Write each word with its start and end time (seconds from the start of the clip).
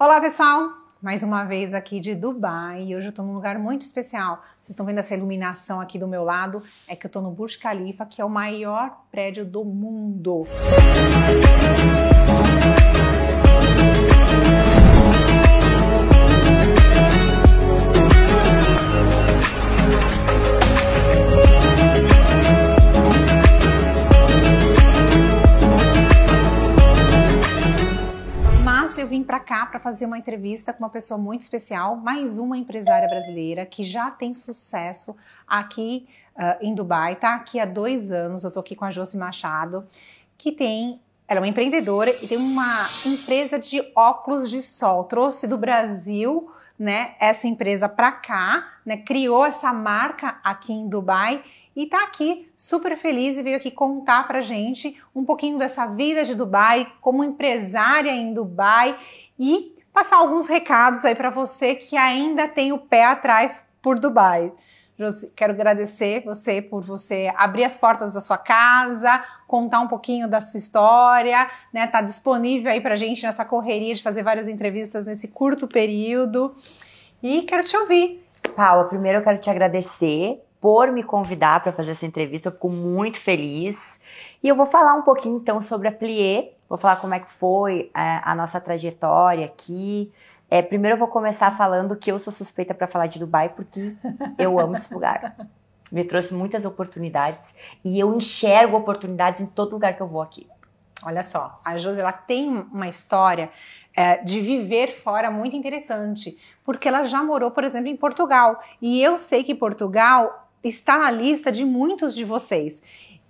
Olá, 0.00 0.18
pessoal! 0.18 0.70
Mais 1.02 1.22
uma 1.22 1.44
vez 1.44 1.74
aqui 1.74 2.00
de 2.00 2.14
Dubai 2.14 2.84
e 2.84 2.96
hoje 2.96 3.08
eu 3.08 3.12
tô 3.12 3.22
num 3.22 3.34
lugar 3.34 3.58
muito 3.58 3.82
especial. 3.82 4.42
Vocês 4.58 4.70
estão 4.70 4.86
vendo 4.86 4.96
essa 4.96 5.14
iluminação 5.14 5.78
aqui 5.78 5.98
do 5.98 6.08
meu 6.08 6.24
lado? 6.24 6.62
É 6.88 6.96
que 6.96 7.04
eu 7.04 7.10
tô 7.10 7.20
no 7.20 7.30
Burj 7.30 7.58
Khalifa, 7.58 8.06
que 8.06 8.22
é 8.22 8.24
o 8.24 8.30
maior 8.30 8.96
prédio 9.12 9.44
do 9.44 9.62
mundo. 9.62 10.44
Mas 12.32 12.79
para 29.30 29.38
cá 29.38 29.64
para 29.64 29.78
fazer 29.78 30.06
uma 30.06 30.18
entrevista 30.18 30.72
com 30.72 30.82
uma 30.82 30.90
pessoa 30.90 31.16
muito 31.16 31.42
especial, 31.42 31.94
mais 31.94 32.36
uma 32.36 32.58
empresária 32.58 33.06
brasileira 33.06 33.64
que 33.64 33.84
já 33.84 34.10
tem 34.10 34.34
sucesso 34.34 35.16
aqui 35.46 36.08
uh, 36.34 36.58
em 36.60 36.74
Dubai, 36.74 37.14
tá 37.14 37.36
aqui 37.36 37.60
há 37.60 37.64
dois 37.64 38.10
anos. 38.10 38.42
Eu 38.42 38.50
tô 38.50 38.58
aqui 38.58 38.74
com 38.74 38.84
a 38.84 38.90
Josi 38.90 39.16
Machado, 39.16 39.86
que 40.36 40.50
tem 40.50 41.00
ela 41.28 41.38
é 41.38 41.42
uma 41.42 41.46
empreendedora 41.46 42.10
e 42.10 42.26
tem 42.26 42.38
uma 42.38 42.88
empresa 43.06 43.56
de 43.56 43.80
óculos 43.94 44.50
de 44.50 44.60
sol. 44.60 45.04
Trouxe 45.04 45.46
do 45.46 45.56
Brasil, 45.56 46.50
né, 46.80 47.14
essa 47.20 47.46
empresa 47.46 47.90
para 47.90 48.10
cá, 48.10 48.66
né, 48.86 48.96
criou 48.96 49.44
essa 49.44 49.70
marca 49.70 50.38
aqui 50.42 50.72
em 50.72 50.88
Dubai 50.88 51.44
e 51.76 51.84
tá 51.84 52.02
aqui 52.04 52.50
super 52.56 52.96
feliz 52.96 53.36
e 53.36 53.42
veio 53.42 53.58
aqui 53.58 53.70
contar 53.70 54.26
pra 54.26 54.40
gente 54.40 54.98
um 55.14 55.22
pouquinho 55.22 55.58
dessa 55.58 55.86
vida 55.86 56.24
de 56.24 56.34
Dubai, 56.34 56.90
como 57.02 57.22
empresária 57.22 58.10
em 58.10 58.32
Dubai 58.32 58.96
e 59.38 59.76
passar 59.92 60.16
alguns 60.16 60.46
recados 60.46 61.04
aí 61.04 61.14
para 61.14 61.28
você 61.28 61.74
que 61.74 61.98
ainda 61.98 62.48
tem 62.48 62.72
o 62.72 62.78
pé 62.78 63.04
atrás 63.04 63.62
por 63.82 63.98
Dubai. 63.98 64.50
Quero 65.34 65.52
agradecer 65.52 66.22
você 66.24 66.60
por 66.60 66.82
você 66.82 67.32
abrir 67.36 67.64
as 67.64 67.78
portas 67.78 68.12
da 68.12 68.20
sua 68.20 68.38
casa, 68.38 69.22
contar 69.46 69.80
um 69.80 69.88
pouquinho 69.88 70.28
da 70.28 70.40
sua 70.40 70.58
história, 70.58 71.48
né? 71.72 71.86
Tá 71.86 72.00
disponível 72.00 72.70
aí 72.70 72.80
pra 72.80 72.96
gente 72.96 73.22
nessa 73.22 73.44
correria 73.44 73.94
de 73.94 74.02
fazer 74.02 74.22
várias 74.22 74.48
entrevistas 74.48 75.06
nesse 75.06 75.28
curto 75.28 75.66
período. 75.66 76.54
E 77.22 77.42
quero 77.42 77.64
te 77.64 77.76
ouvir. 77.76 78.24
Paula, 78.54 78.84
primeiro 78.84 79.18
eu 79.18 79.22
quero 79.22 79.38
te 79.38 79.50
agradecer 79.50 80.42
por 80.60 80.92
me 80.92 81.02
convidar 81.02 81.62
para 81.62 81.72
fazer 81.72 81.92
essa 81.92 82.04
entrevista. 82.04 82.48
Eu 82.48 82.52
fico 82.52 82.68
muito 82.68 83.18
feliz. 83.18 84.00
E 84.42 84.48
eu 84.48 84.54
vou 84.54 84.66
falar 84.66 84.94
um 84.94 85.02
pouquinho 85.02 85.36
então 85.36 85.60
sobre 85.60 85.88
a 85.88 85.92
Plié. 85.92 86.52
Vou 86.68 86.78
falar 86.78 86.96
como 86.96 87.14
é 87.14 87.18
que 87.18 87.30
foi 87.30 87.90
é, 87.96 88.20
a 88.22 88.34
nossa 88.34 88.60
trajetória 88.60 89.46
aqui, 89.46 90.12
é, 90.50 90.60
primeiro 90.60 90.96
eu 90.96 90.98
vou 90.98 91.08
começar 91.08 91.56
falando 91.56 91.94
que 91.96 92.10
eu 92.10 92.18
sou 92.18 92.32
suspeita 92.32 92.74
para 92.74 92.88
falar 92.88 93.06
de 93.06 93.18
Dubai 93.18 93.50
porque 93.50 93.94
eu 94.36 94.58
amo 94.58 94.74
esse 94.74 94.92
lugar. 94.92 95.36
Me 95.90 96.04
trouxe 96.04 96.34
muitas 96.34 96.64
oportunidades 96.64 97.54
e 97.84 97.98
eu 97.98 98.14
enxergo 98.14 98.76
oportunidades 98.76 99.40
em 99.42 99.46
todo 99.46 99.72
lugar 99.72 99.94
que 99.94 100.00
eu 100.00 100.08
vou 100.08 100.20
aqui. 100.20 100.46
Olha 101.02 101.22
só, 101.22 101.60
a 101.64 101.78
Josi 101.78 102.00
ela 102.00 102.12
tem 102.12 102.48
uma 102.48 102.88
história 102.88 103.50
é, 103.96 104.18
de 104.18 104.40
viver 104.40 105.00
fora 105.02 105.30
muito 105.30 105.56
interessante, 105.56 106.36
porque 106.64 106.88
ela 106.88 107.04
já 107.04 107.22
morou, 107.22 107.50
por 107.50 107.64
exemplo, 107.64 107.88
em 107.88 107.96
Portugal. 107.96 108.60
E 108.82 109.02
eu 109.02 109.16
sei 109.16 109.42
que 109.42 109.54
Portugal 109.54 110.48
está 110.62 110.98
na 110.98 111.10
lista 111.10 111.50
de 111.50 111.64
muitos 111.64 112.14
de 112.14 112.24
vocês. 112.24 112.82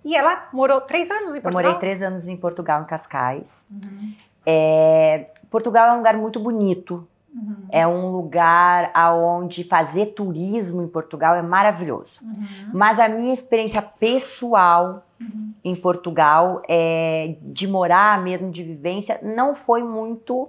E 0.05 0.17
ela 0.17 0.49
morou 0.53 0.81
três 0.81 1.11
anos 1.11 1.35
em 1.35 1.41
Portugal? 1.41 1.63
Eu 1.63 1.67
morei 1.69 1.79
três 1.79 2.03
anos 2.03 2.27
em 2.27 2.37
Portugal, 2.37 2.83
em 2.83 2.87
Cascais. 2.87 3.65
Uhum. 3.71 4.15
É, 4.45 5.27
Portugal 5.51 5.89
é 5.89 5.93
um 5.93 5.99
lugar 5.99 6.17
muito 6.17 6.41
bonito. 6.41 7.07
Uhum. 7.35 7.67
É 7.71 7.87
um 7.87 8.11
lugar 8.11 8.91
aonde 8.93 9.63
fazer 9.63 10.07
turismo 10.07 10.83
em 10.83 10.89
Portugal 10.89 11.35
é 11.35 11.43
maravilhoso. 11.43 12.21
Uhum. 12.23 12.71
Mas 12.73 12.99
a 12.99 13.09
minha 13.09 13.33
experiência 13.33 13.81
pessoal 13.81 15.07
uhum. 15.21 15.53
em 15.65 15.77
Portugal, 15.77 16.61
é, 16.69 17.37
de 17.41 17.69
morar 17.69 18.21
mesmo, 18.23 18.51
de 18.51 18.65
vivência, 18.65 19.21
não 19.23 19.55
foi 19.55 19.83
muito 19.83 20.49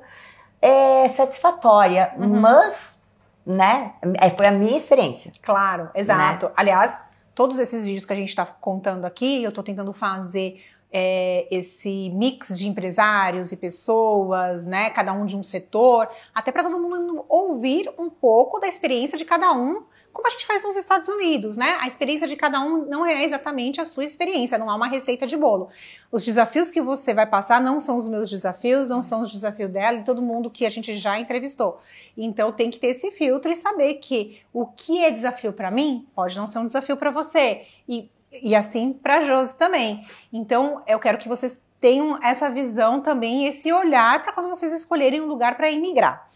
é, 0.61 1.07
satisfatória. 1.07 2.13
Uhum. 2.17 2.39
Mas, 2.39 2.99
né, 3.45 3.93
é, 4.15 4.29
foi 4.31 4.47
a 4.47 4.51
minha 4.51 4.75
experiência. 4.75 5.31
Claro, 5.41 5.89
exato. 5.93 6.47
Né? 6.47 6.51
Aliás, 6.57 7.03
todos 7.35 7.59
esses 7.59 7.85
vídeos 7.85 8.05
que 8.05 8.13
a 8.13 8.15
gente 8.15 8.29
está 8.29 8.45
contando 8.45 9.05
aqui, 9.05 9.43
eu 9.43 9.49
estou 9.49 9.63
tentando 9.63 9.93
fazer 9.93 10.59
é, 10.91 11.47
esse 11.49 12.09
mix 12.09 12.57
de 12.57 12.67
empresários 12.67 13.51
e 13.51 13.57
pessoas, 13.57 14.67
né, 14.67 14.89
cada 14.89 15.13
um 15.13 15.25
de 15.25 15.37
um 15.37 15.43
setor, 15.43 16.09
até 16.35 16.51
para 16.51 16.63
todo 16.63 16.77
mundo 16.77 17.25
ouvir 17.29 17.89
um 17.97 18.09
pouco 18.09 18.59
da 18.59 18.67
experiência 18.67 19.17
de 19.17 19.23
cada 19.23 19.53
um, 19.53 19.83
como 20.11 20.27
a 20.27 20.29
gente 20.29 20.45
faz 20.45 20.63
nos 20.63 20.75
Estados 20.75 21.07
Unidos, 21.07 21.55
né? 21.55 21.77
A 21.79 21.87
experiência 21.87 22.27
de 22.27 22.35
cada 22.35 22.59
um 22.59 22.85
não 22.85 23.05
é 23.05 23.23
exatamente 23.23 23.79
a 23.79 23.85
sua 23.85 24.03
experiência, 24.03 24.57
não 24.57 24.69
há 24.69 24.75
uma 24.75 24.87
receita 24.87 25.25
de 25.25 25.37
bolo. 25.37 25.69
Os 26.11 26.25
desafios 26.25 26.69
que 26.69 26.81
você 26.81 27.13
vai 27.13 27.25
passar 27.25 27.61
não 27.61 27.79
são 27.79 27.95
os 27.95 28.07
meus 28.09 28.29
desafios, 28.29 28.89
não 28.89 29.01
são 29.01 29.21
os 29.21 29.31
desafios 29.31 29.69
dela 29.69 29.99
e 29.99 30.03
todo 30.03 30.21
mundo 30.21 30.49
que 30.49 30.65
a 30.65 30.69
gente 30.69 30.93
já 30.95 31.17
entrevistou. 31.17 31.79
Então 32.17 32.51
tem 32.51 32.69
que 32.69 32.77
ter 32.77 32.87
esse 32.87 33.09
filtro 33.11 33.51
e 33.51 33.55
saber 33.55 33.95
que 33.95 34.41
o 34.51 34.65
que 34.65 35.03
é 35.03 35.09
desafio 35.09 35.53
para 35.53 35.71
mim 35.71 36.05
pode 36.13 36.37
não 36.37 36.45
ser 36.45 36.59
um 36.59 36.67
desafio 36.67 36.97
para 36.97 37.09
você. 37.09 37.65
E 37.87 38.09
e 38.31 38.55
assim 38.55 38.93
para 38.93 39.23
Josi 39.23 39.57
também. 39.57 40.05
Então, 40.31 40.81
eu 40.87 40.99
quero 40.99 41.17
que 41.17 41.27
vocês 41.27 41.61
tenham 41.79 42.23
essa 42.23 42.49
visão 42.49 43.01
também, 43.01 43.45
esse 43.45 43.73
olhar 43.73 44.21
para 44.23 44.31
quando 44.31 44.47
vocês 44.47 44.71
escolherem 44.71 45.19
um 45.19 45.25
lugar 45.25 45.57
para 45.57 45.69
imigrar. 45.69 46.27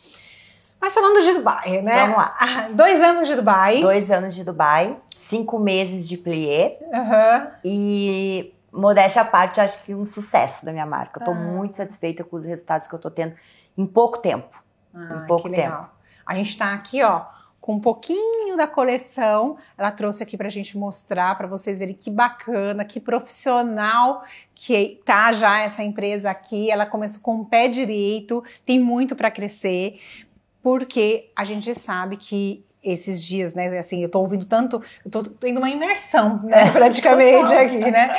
Mas 0.81 0.93
falando 0.93 1.21
de 1.23 1.33
Dubai, 1.33 1.81
né? 1.81 2.01
Vamos 2.01 2.17
lá. 2.17 2.35
Ah, 2.39 2.67
dois 2.71 3.01
anos 3.01 3.27
de 3.27 3.35
Dubai. 3.35 3.81
Dois 3.81 4.11
anos 4.11 4.35
de 4.35 4.43
Dubai, 4.43 4.97
cinco 5.15 5.57
meses 5.57 6.07
de 6.07 6.17
plié. 6.17 6.77
Uhum. 6.81 7.47
E, 7.63 8.53
modéstia 8.71 9.21
à 9.21 9.25
parte, 9.25 9.61
acho 9.61 9.83
que 9.83 9.95
um 9.95 10.05
sucesso 10.05 10.65
da 10.65 10.71
minha 10.71 10.85
marca. 10.85 11.19
Eu 11.19 11.25
tô 11.25 11.31
ah. 11.31 11.35
muito 11.35 11.77
satisfeita 11.77 12.23
com 12.23 12.35
os 12.35 12.45
resultados 12.45 12.87
que 12.87 12.93
eu 12.93 12.99
tô 12.99 13.09
tendo 13.09 13.35
em 13.77 13.85
pouco 13.85 14.17
tempo. 14.17 14.49
Ah, 14.93 15.21
em 15.23 15.27
pouco 15.27 15.49
tempo. 15.49 15.89
A 16.25 16.35
gente 16.35 16.57
tá 16.57 16.73
aqui, 16.73 17.03
ó, 17.03 17.23
com 17.65 17.73
um 17.73 17.79
pouquinho 17.79 18.55
da 18.55 18.67
coleção. 18.67 19.57
Ela 19.75 19.89
trouxe 19.89 20.21
aqui 20.21 20.37
para 20.37 20.45
a 20.45 20.51
gente 20.51 20.77
mostrar, 20.77 21.35
para 21.35 21.47
vocês 21.47 21.79
verem 21.79 21.95
que 21.95 22.11
bacana, 22.11 22.85
que 22.85 22.99
profissional 22.99 24.23
que 24.53 25.01
tá 25.03 25.33
já 25.33 25.61
essa 25.61 25.81
empresa 25.81 26.29
aqui. 26.29 26.69
Ela 26.69 26.85
começou 26.85 27.23
com 27.23 27.37
o 27.41 27.45
pé 27.45 27.67
direito, 27.67 28.43
tem 28.63 28.79
muito 28.79 29.15
para 29.15 29.31
crescer, 29.31 29.99
porque 30.61 31.31
a 31.35 31.43
gente 31.43 31.73
sabe 31.73 32.17
que 32.17 32.63
esses 32.83 33.25
dias, 33.25 33.55
né? 33.55 33.75
Assim, 33.79 34.03
eu 34.03 34.09
tô 34.09 34.19
ouvindo 34.19 34.45
tanto, 34.45 34.79
eu 35.03 35.09
tô 35.09 35.23
tendo 35.23 35.57
uma 35.57 35.71
imersão, 35.71 36.43
né? 36.43 36.69
Praticamente 36.71 37.51
aqui, 37.51 37.79
né? 37.79 38.15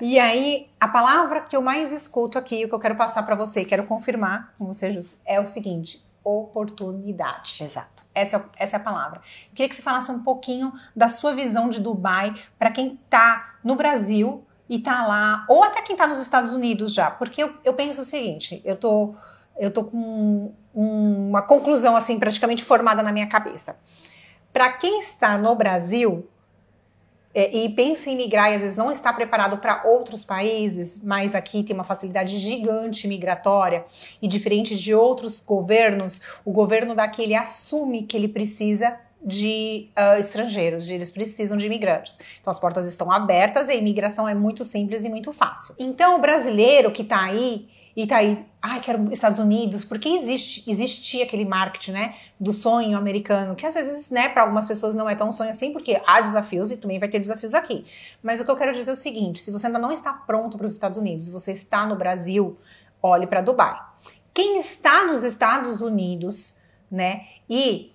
E 0.00 0.20
aí, 0.20 0.68
a 0.78 0.86
palavra 0.86 1.40
que 1.40 1.56
eu 1.56 1.60
mais 1.60 1.90
escuto 1.90 2.38
aqui, 2.38 2.64
o 2.64 2.68
que 2.68 2.74
eu 2.76 2.78
quero 2.78 2.94
passar 2.94 3.24
para 3.24 3.34
você, 3.34 3.64
quero 3.64 3.86
confirmar 3.86 4.54
com 4.56 4.66
você, 4.66 4.96
é 5.26 5.40
o 5.40 5.48
seguinte: 5.48 6.00
oportunidade. 6.22 7.64
Exato. 7.64 8.03
Essa 8.14 8.36
é, 8.36 8.44
essa 8.56 8.76
é 8.76 8.78
a 8.78 8.82
palavra. 8.82 9.20
Eu 9.50 9.54
queria 9.54 9.68
que 9.68 9.74
você 9.74 9.82
falasse 9.82 10.10
um 10.10 10.22
pouquinho 10.22 10.72
da 10.94 11.08
sua 11.08 11.34
visão 11.34 11.68
de 11.68 11.80
Dubai 11.80 12.34
para 12.58 12.70
quem 12.70 12.98
está 13.04 13.56
no 13.62 13.74
Brasil 13.74 14.44
e 14.68 14.76
está 14.76 15.06
lá, 15.06 15.44
ou 15.48 15.62
até 15.62 15.82
quem 15.82 15.94
está 15.94 16.06
nos 16.06 16.20
Estados 16.20 16.52
Unidos 16.52 16.94
já, 16.94 17.10
porque 17.10 17.42
eu, 17.42 17.54
eu 17.64 17.74
penso 17.74 18.00
o 18.00 18.04
seguinte: 18.04 18.62
eu 18.64 18.76
tô, 18.76 19.14
eu 19.58 19.70
tô 19.70 19.84
com 19.84 20.52
um, 20.74 21.28
uma 21.28 21.42
conclusão 21.42 21.96
assim 21.96 22.18
praticamente 22.18 22.64
formada 22.64 23.02
na 23.02 23.12
minha 23.12 23.26
cabeça. 23.26 23.76
Para 24.52 24.72
quem 24.72 25.00
está 25.00 25.36
no 25.36 25.54
Brasil, 25.54 26.28
é, 27.34 27.54
e 27.56 27.68
pensa 27.68 28.10
em 28.10 28.16
migrar 28.16 28.52
e 28.52 28.54
às 28.54 28.62
vezes 28.62 28.76
não 28.76 28.90
está 28.90 29.12
preparado 29.12 29.58
para 29.58 29.82
outros 29.84 30.22
países, 30.22 31.00
mas 31.02 31.34
aqui 31.34 31.62
tem 31.62 31.74
uma 31.74 31.84
facilidade 31.84 32.38
gigante 32.38 33.08
migratória 33.08 33.84
e 34.22 34.28
diferente 34.28 34.76
de 34.76 34.94
outros 34.94 35.40
governos, 35.40 36.20
o 36.44 36.52
governo 36.52 36.94
daqui 36.94 37.22
ele 37.22 37.34
assume 37.34 38.04
que 38.04 38.16
ele 38.16 38.28
precisa 38.28 38.96
de 39.24 39.88
uh, 39.96 40.18
estrangeiros, 40.18 40.90
eles 40.90 41.10
precisam 41.10 41.56
de 41.56 41.66
imigrantes. 41.66 42.18
Então 42.40 42.50
as 42.50 42.60
portas 42.60 42.86
estão 42.86 43.10
abertas 43.10 43.68
e 43.68 43.72
a 43.72 43.74
imigração 43.74 44.28
é 44.28 44.34
muito 44.34 44.64
simples 44.64 45.04
e 45.04 45.08
muito 45.08 45.32
fácil. 45.32 45.74
Então 45.78 46.16
o 46.16 46.20
brasileiro 46.20 46.92
que 46.92 47.02
está 47.02 47.24
aí 47.24 47.66
e 47.96 48.06
tá 48.06 48.16
aí, 48.16 48.44
ai, 48.60 48.80
quero 48.80 49.12
Estados 49.12 49.38
Unidos, 49.38 49.84
porque 49.84 50.08
existe, 50.08 50.68
existia 50.68 51.24
aquele 51.24 51.44
marketing, 51.44 51.92
né, 51.92 52.14
do 52.40 52.52
sonho 52.52 52.98
americano, 52.98 53.54
que 53.54 53.64
às 53.64 53.74
vezes, 53.74 54.10
né, 54.10 54.28
para 54.28 54.42
algumas 54.42 54.66
pessoas 54.66 54.94
não 54.94 55.08
é 55.08 55.14
tão 55.14 55.30
sonho 55.30 55.50
assim, 55.50 55.72
porque 55.72 56.00
há 56.04 56.20
desafios 56.20 56.72
e 56.72 56.76
também 56.76 56.98
vai 56.98 57.08
ter 57.08 57.20
desafios 57.20 57.54
aqui. 57.54 57.84
Mas 58.22 58.40
o 58.40 58.44
que 58.44 58.50
eu 58.50 58.56
quero 58.56 58.72
dizer 58.72 58.90
é 58.90 58.94
o 58.94 58.96
seguinte, 58.96 59.40
se 59.40 59.50
você 59.52 59.68
ainda 59.68 59.78
não 59.78 59.92
está 59.92 60.12
pronto 60.12 60.56
para 60.56 60.64
os 60.64 60.72
Estados 60.72 60.98
Unidos, 60.98 61.28
você 61.28 61.52
está 61.52 61.86
no 61.86 61.94
Brasil, 61.94 62.58
olhe 63.00 63.26
para 63.28 63.40
Dubai. 63.40 63.78
Quem 64.32 64.58
está 64.58 65.06
nos 65.06 65.22
Estados 65.22 65.80
Unidos, 65.80 66.56
né, 66.90 67.26
e 67.48 67.92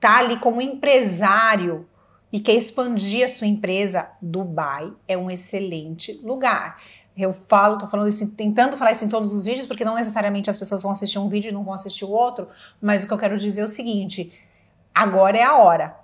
tá 0.00 0.16
ali 0.16 0.38
como 0.38 0.62
empresário 0.62 1.86
e 2.32 2.40
quer 2.40 2.54
expandir 2.54 3.22
a 3.22 3.28
sua 3.28 3.46
empresa, 3.46 4.08
Dubai 4.22 4.90
é 5.06 5.18
um 5.18 5.30
excelente 5.30 6.18
lugar 6.24 6.80
Eu 7.16 7.34
falo, 7.48 7.78
tô 7.78 7.86
falando 7.86 8.08
isso, 8.08 8.26
tentando 8.30 8.76
falar 8.76 8.92
isso 8.92 9.04
em 9.04 9.08
todos 9.08 9.34
os 9.34 9.44
vídeos, 9.44 9.66
porque 9.66 9.84
não 9.84 9.94
necessariamente 9.94 10.48
as 10.48 10.56
pessoas 10.56 10.82
vão 10.82 10.92
assistir 10.92 11.18
um 11.18 11.28
vídeo 11.28 11.50
e 11.50 11.52
não 11.52 11.62
vão 11.62 11.74
assistir 11.74 12.04
o 12.04 12.10
outro, 12.10 12.48
mas 12.80 13.04
o 13.04 13.06
que 13.06 13.12
eu 13.12 13.18
quero 13.18 13.36
dizer 13.36 13.60
é 13.60 13.64
o 13.64 13.68
seguinte: 13.68 14.32
agora 14.94 15.36
é 15.36 15.42
a 15.42 15.56
hora. 15.56 16.02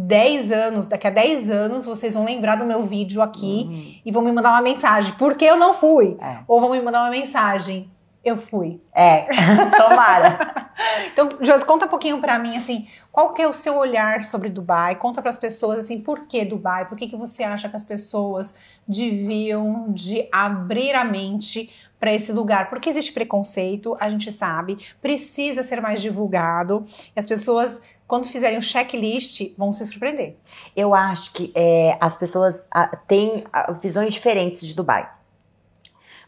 10 0.00 0.52
anos, 0.52 0.86
daqui 0.86 1.08
a 1.08 1.10
10 1.10 1.50
anos, 1.50 1.84
vocês 1.84 2.14
vão 2.14 2.24
lembrar 2.24 2.54
do 2.54 2.64
meu 2.64 2.84
vídeo 2.84 3.20
aqui 3.20 3.66
uhum. 3.68 3.94
e 4.06 4.12
vão 4.12 4.22
me 4.22 4.30
mandar 4.30 4.50
uma 4.50 4.62
mensagem. 4.62 5.12
Por 5.14 5.36
que 5.36 5.44
eu 5.44 5.56
não 5.56 5.74
fui? 5.74 6.16
É. 6.20 6.38
Ou 6.46 6.60
vão 6.60 6.70
me 6.70 6.80
mandar 6.80 7.02
uma 7.02 7.10
mensagem. 7.10 7.90
Eu 8.28 8.36
fui. 8.36 8.78
É, 8.92 9.26
tomara. 9.76 10.70
então, 11.10 11.30
Josi, 11.40 11.64
conta 11.64 11.86
um 11.86 11.88
pouquinho 11.88 12.20
para 12.20 12.38
mim, 12.38 12.56
assim, 12.56 12.86
qual 13.10 13.32
que 13.32 13.40
é 13.40 13.48
o 13.48 13.52
seu 13.54 13.76
olhar 13.76 14.22
sobre 14.22 14.50
Dubai? 14.50 14.96
Conta 14.96 15.22
para 15.22 15.30
as 15.30 15.38
pessoas, 15.38 15.78
assim, 15.78 15.98
por 15.98 16.26
que 16.26 16.44
Dubai? 16.44 16.86
Por 16.86 16.98
que, 16.98 17.08
que 17.08 17.16
você 17.16 17.42
acha 17.42 17.70
que 17.70 17.76
as 17.76 17.84
pessoas 17.84 18.54
deviam 18.86 19.86
de 19.92 20.28
abrir 20.30 20.94
a 20.94 21.04
mente 21.04 21.70
para 21.98 22.12
esse 22.12 22.30
lugar? 22.30 22.68
Porque 22.68 22.90
existe 22.90 23.12
preconceito, 23.12 23.96
a 23.98 24.10
gente 24.10 24.30
sabe, 24.30 24.76
precisa 25.00 25.62
ser 25.62 25.80
mais 25.80 26.02
divulgado. 26.02 26.84
E 27.16 27.18
as 27.18 27.26
pessoas 27.26 27.80
quando 28.06 28.26
fizerem 28.26 28.56
o 28.56 28.62
checklist, 28.62 29.52
vão 29.56 29.70
se 29.70 29.84
surpreender. 29.84 30.34
Eu 30.74 30.94
acho 30.94 31.30
que 31.34 31.52
é, 31.54 31.94
as 32.00 32.16
pessoas 32.16 32.64
a, 32.70 32.84
ah, 32.84 32.96
têm 33.06 33.44
a, 33.52 33.70
ah, 33.70 33.72
visões 33.72 34.14
diferentes 34.14 34.66
de 34.66 34.74
Dubai. 34.74 35.17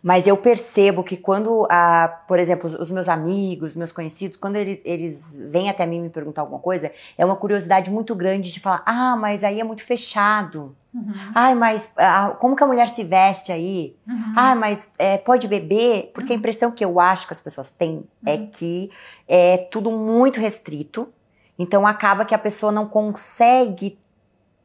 Mas 0.02 0.26
eu 0.26 0.37
percebo 0.37 1.02
que 1.02 1.17
quando, 1.17 1.67
a, 1.70 2.23
por 2.26 2.38
exemplo, 2.38 2.69
os, 2.69 2.91
meus 2.91 3.08
amigos, 3.08 3.76
meus 3.76 3.93
conhecidos, 3.93 4.37
quando 4.37 4.56
eles, 4.56 4.81
eles 4.85 5.38
vêm 5.50 5.69
até 5.69 5.85
mim 5.87 6.00
me 6.00 6.08
perguntar 6.08 6.43
alguma 6.43 6.61
coisa, 6.61 6.91
é 7.19 7.25
uma 7.25 7.37
curiosidade 7.37 7.91
muito 7.91 8.14
grande 8.14 8.50
de 8.50 8.61
falar: 8.61 8.82
ah, 8.87 9.17
mas 9.17 9.44
aí 9.44 9.61
é 9.61 9.64
muito 9.64 9.82
fechado. 9.82 10.75
Uhum. 10.93 11.12
Ai, 11.35 11.55
mas 11.55 11.93
ah, 11.97 12.37
como 12.38 12.56
que 12.56 12.64
a 12.64 12.67
mulher 12.67 12.88
se 12.88 13.05
veste 13.05 13.52
aí? 13.52 13.94
Uhum. 14.08 14.32
Ah, 14.35 14.55
mas 14.55 14.88
é, 14.99 15.19
pode 15.19 15.47
beber? 15.47 16.11
Porque 16.14 16.32
a 16.32 16.35
uhum. 16.35 16.38
impressão 16.38 16.70
que 16.70 16.85
eu 16.85 16.99
acho 16.99 17.26
que 17.26 17.32
as 17.32 17.41
pessoas 17.41 17.70
têm 17.70 18.05
é 18.26 18.35
uhum. 18.35 18.46
que 18.46 18.91
é 19.29 19.56
tudo 19.56 19.93
muito 19.93 20.41
restrito 20.41 21.12
então 21.61 21.87
acaba 21.87 22.25
que 22.25 22.35
a 22.35 22.38
pessoa 22.38 22.73
não 22.73 22.88
consegue 22.88 23.99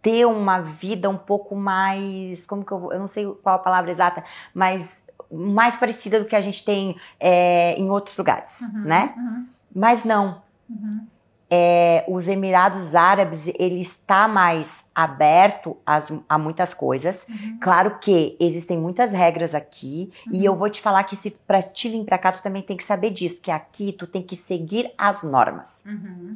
ter 0.02 0.26
uma 0.26 0.62
vida 0.62 1.10
um 1.10 1.18
pouco 1.18 1.54
mais, 1.54 2.46
como 2.46 2.64
que 2.64 2.72
eu, 2.72 2.94
eu 2.94 3.00
não 3.00 3.08
sei 3.08 3.26
qual 3.44 3.56
a 3.56 3.60
palavra 3.60 3.92
exata, 3.92 4.24
mas 4.54 5.04
mais 5.32 5.76
parecida 5.76 6.20
do 6.20 6.26
que 6.26 6.36
a 6.36 6.42
gente 6.42 6.64
tem 6.64 6.96
é, 7.20 7.76
em 7.78 7.90
outros 7.90 8.18
lugares, 8.18 8.62
uhum, 8.62 8.84
né? 8.84 9.14
Uhum. 9.18 9.46
Mas 9.74 10.04
não. 10.04 10.42
Uhum. 10.70 11.08
É, 11.48 12.04
os 12.08 12.28
Emirados 12.28 12.96
Árabes 12.96 13.48
ele 13.60 13.80
está 13.80 14.28
mais 14.28 14.84
aberto 14.96 15.78
às, 15.86 16.12
a 16.28 16.38
muitas 16.38 16.74
coisas. 16.74 17.26
Uhum. 17.30 17.60
Claro 17.62 18.00
que 18.00 18.36
existem 18.40 18.78
muitas 18.78 19.12
regras 19.12 19.54
aqui 19.54 20.12
e 20.32 20.40
uhum. 20.40 20.44
eu 20.46 20.56
vou 20.56 20.70
te 20.70 20.82
falar 20.82 21.04
que 21.04 21.16
se 21.16 21.32
para 21.48 21.62
te 21.62 21.88
vir 21.88 22.04
para 22.04 22.18
cá 22.18 22.32
tu 22.32 22.42
também 22.42 22.64
tem 22.64 22.76
que 22.76 22.84
saber 22.84 23.12
disso, 23.12 23.42
que 23.42 23.52
aqui 23.52 23.94
tu 23.94 24.08
tem 24.08 24.24
que 24.24 24.36
seguir 24.36 24.92
as 24.98 25.22
normas. 25.22 25.84
Uhum. 25.86 26.36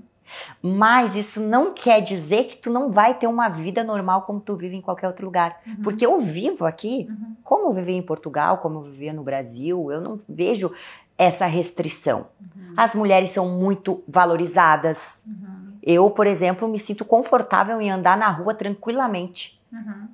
Mas 0.62 1.16
isso 1.16 1.42
não 1.42 1.74
quer 1.74 2.02
dizer 2.02 2.46
que 2.46 2.58
tu 2.58 2.70
não 2.70 2.92
vai 2.92 3.14
ter 3.18 3.28
uma 3.28 3.50
vida 3.50 3.84
normal 3.84 4.24
como 4.24 4.40
tu 4.40 4.56
vive 4.56 4.76
em 4.76 4.82
qualquer 4.82 5.08
outro 5.08 5.26
lugar. 5.26 5.62
Uhum. 5.66 5.78
Porque 5.84 6.06
eu 6.06 6.20
vivo 6.20 6.66
aqui, 6.66 7.08
uhum. 7.10 7.36
como 7.44 7.68
eu 7.70 7.74
vivi 7.74 7.94
em 7.94 8.02
Portugal, 8.02 8.58
como 8.58 8.80
eu 8.80 8.84
vivia 8.84 9.14
no 9.14 9.24
Brasil, 9.24 9.92
eu 9.92 10.02
não 10.02 10.18
vejo 10.28 10.72
essa 11.18 11.46
restrição. 11.46 12.28
Uhum. 12.40 12.74
As 12.78 12.96
mulheres 12.96 13.32
são 13.32 13.50
muito 13.50 14.04
valorizadas. 14.08 15.26
Uhum. 15.28 15.74
Eu, 15.84 16.10
por 16.10 16.28
exemplo, 16.28 16.68
me 16.68 16.80
sinto 16.80 17.04
confortável 17.04 17.80
em 17.82 17.92
andar 17.92 18.18
na 18.18 18.30
rua 18.30 18.54
tranquilamente. 18.54 19.62
Uhum. 19.72 20.08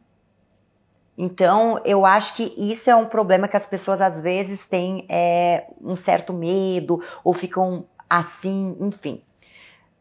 Então, 1.18 1.80
eu 1.86 2.06
acho 2.06 2.36
que 2.36 2.54
isso 2.58 2.90
é 2.90 2.96
um 2.96 3.06
problema 3.06 3.48
que 3.48 3.56
as 3.56 3.66
pessoas 3.66 4.02
às 4.02 4.20
vezes 4.20 4.66
têm 4.66 5.06
é, 5.08 5.66
um 5.82 5.96
certo 5.96 6.34
medo 6.34 7.02
ou 7.24 7.34
ficam 7.34 7.86
assim, 8.10 8.76
enfim. 8.80 9.22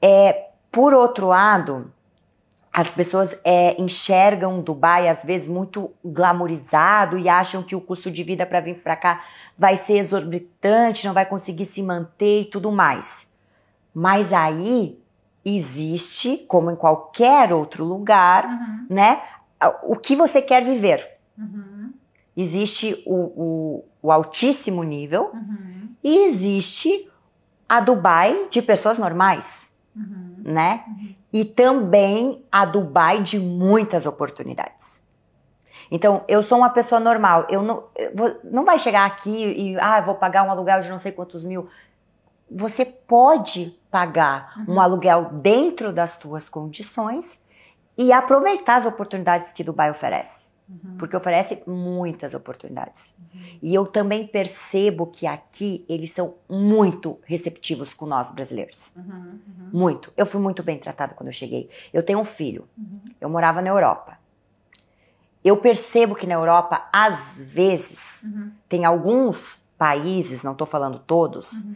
É, 0.07 0.51
por 0.71 0.93
outro 0.93 1.29
lado, 1.29 1.91
as 2.71 2.91
pessoas 2.91 3.35
é, 3.43 3.81
enxergam 3.81 4.61
Dubai 4.61 5.09
às 5.09 5.25
vezes 5.25 5.49
muito 5.49 5.93
glamorizado 6.05 7.17
e 7.17 7.27
acham 7.27 7.63
que 7.63 7.75
o 7.75 7.81
custo 7.81 8.11
de 8.11 8.23
vida 8.23 8.45
para 8.45 8.61
vir 8.61 8.83
para 8.83 8.97
cá 8.97 9.25
vai 9.57 9.77
ser 9.77 9.97
exorbitante, 9.97 11.07
não 11.07 11.15
vai 11.15 11.25
conseguir 11.25 11.65
se 11.65 11.83
manter 11.83 12.43
e 12.43 12.45
tudo 12.45 12.71
mais. 12.71 13.27
Mas 13.95 14.31
aí 14.31 15.01
existe, 15.43 16.37
como 16.49 16.71
em 16.71 16.77
qualquer 16.77 17.51
outro 17.51 17.83
lugar, 17.83 18.45
uhum. 18.45 18.87
né? 18.91 19.23
O 19.85 19.97
que 19.97 20.15
você 20.15 20.43
quer 20.43 20.63
viver. 20.63 21.17
Uhum. 21.39 21.95
Existe 22.37 23.03
o, 23.07 23.15
o, 23.15 23.85
o, 24.03 24.13
altíssimo 24.13 24.83
nível 24.83 25.31
uhum. 25.33 25.89
e 26.03 26.25
existe 26.27 27.09
a 27.67 27.81
Dubai 27.81 28.49
de 28.51 28.61
pessoas 28.61 28.99
normais 28.99 29.73
uhum. 29.95 30.37
né? 30.43 30.85
Uhum. 30.87 31.15
E 31.33 31.45
também 31.45 32.45
a 32.51 32.65
Dubai 32.65 33.23
de 33.23 33.39
muitas 33.39 34.07
oportunidades. 34.07 35.03
Então, 35.91 36.25
eu 36.27 36.43
sou 36.43 36.59
uma 36.59 36.71
pessoa 36.71 37.01
normal. 37.01 37.47
Eu 37.51 37.63
não, 37.63 37.85
eu 37.97 38.15
vou, 38.15 38.41
não 38.45 38.65
vai 38.65 38.79
chegar 38.79 39.05
aqui 39.05 39.45
e, 39.45 39.79
ah, 39.79 40.01
vou 40.01 40.15
pagar 40.15 40.43
um 40.43 40.51
aluguel 40.51 40.81
de 40.81 40.89
não 40.89 40.99
sei 40.99 41.13
quantos 41.13 41.45
mil. 41.45 41.69
Você 42.51 42.85
pode 42.85 43.79
pagar 43.91 44.55
uhum. 44.57 44.75
um 44.75 44.81
aluguel 44.81 45.31
dentro 45.33 45.93
das 45.93 46.17
tuas 46.17 46.49
condições 46.49 47.39
e 47.97 48.13
aproveitar 48.13 48.77
as 48.77 48.87
oportunidades 48.87 49.53
que 49.53 49.65
Dubai 49.65 49.91
oferece. 49.91 50.47
Uhum. 50.69 50.97
Porque 50.99 51.15
oferece 51.17 51.63
muitas 51.67 52.33
oportunidades. 52.33 53.15
Uhum. 53.19 53.41
E 53.63 53.75
eu 53.75 53.87
também 53.87 54.27
percebo 54.27 55.07
que 55.07 55.27
aqui 55.27 55.85
eles 55.89 56.13
são 56.13 56.35
muito 56.49 57.19
receptivos 57.25 57.93
com 57.93 58.07
nós 58.07 58.31
brasileiros. 58.31 58.91
Uhum. 58.97 59.05
uhum. 59.05 59.71
Muito. 59.73 60.13
Eu 60.17 60.25
fui 60.25 60.41
muito 60.41 60.63
bem 60.63 60.79
tratada 60.79 61.15
quando 61.15 61.29
eu 61.29 61.33
cheguei. 61.33 61.69
Eu 61.93 62.03
tenho 62.03 62.19
um 62.19 62.25
filho. 62.25 62.67
Uhum. 62.79 63.01
Eu 63.21 63.29
morava 63.29 63.61
na 63.61 63.69
Europa. 63.69 64.19
Eu 65.45 65.59
percebo 65.59 66.15
que 66.15 66.27
na 66.27 66.35
Europa, 66.35 66.89
às 66.91 67.45
vezes, 67.45 68.27
tem 68.67 68.87
alguns 68.87 69.63
países, 69.77 70.43
não 70.43 70.53
estou 70.53 70.67
falando 70.67 70.99
todos, 70.99 71.67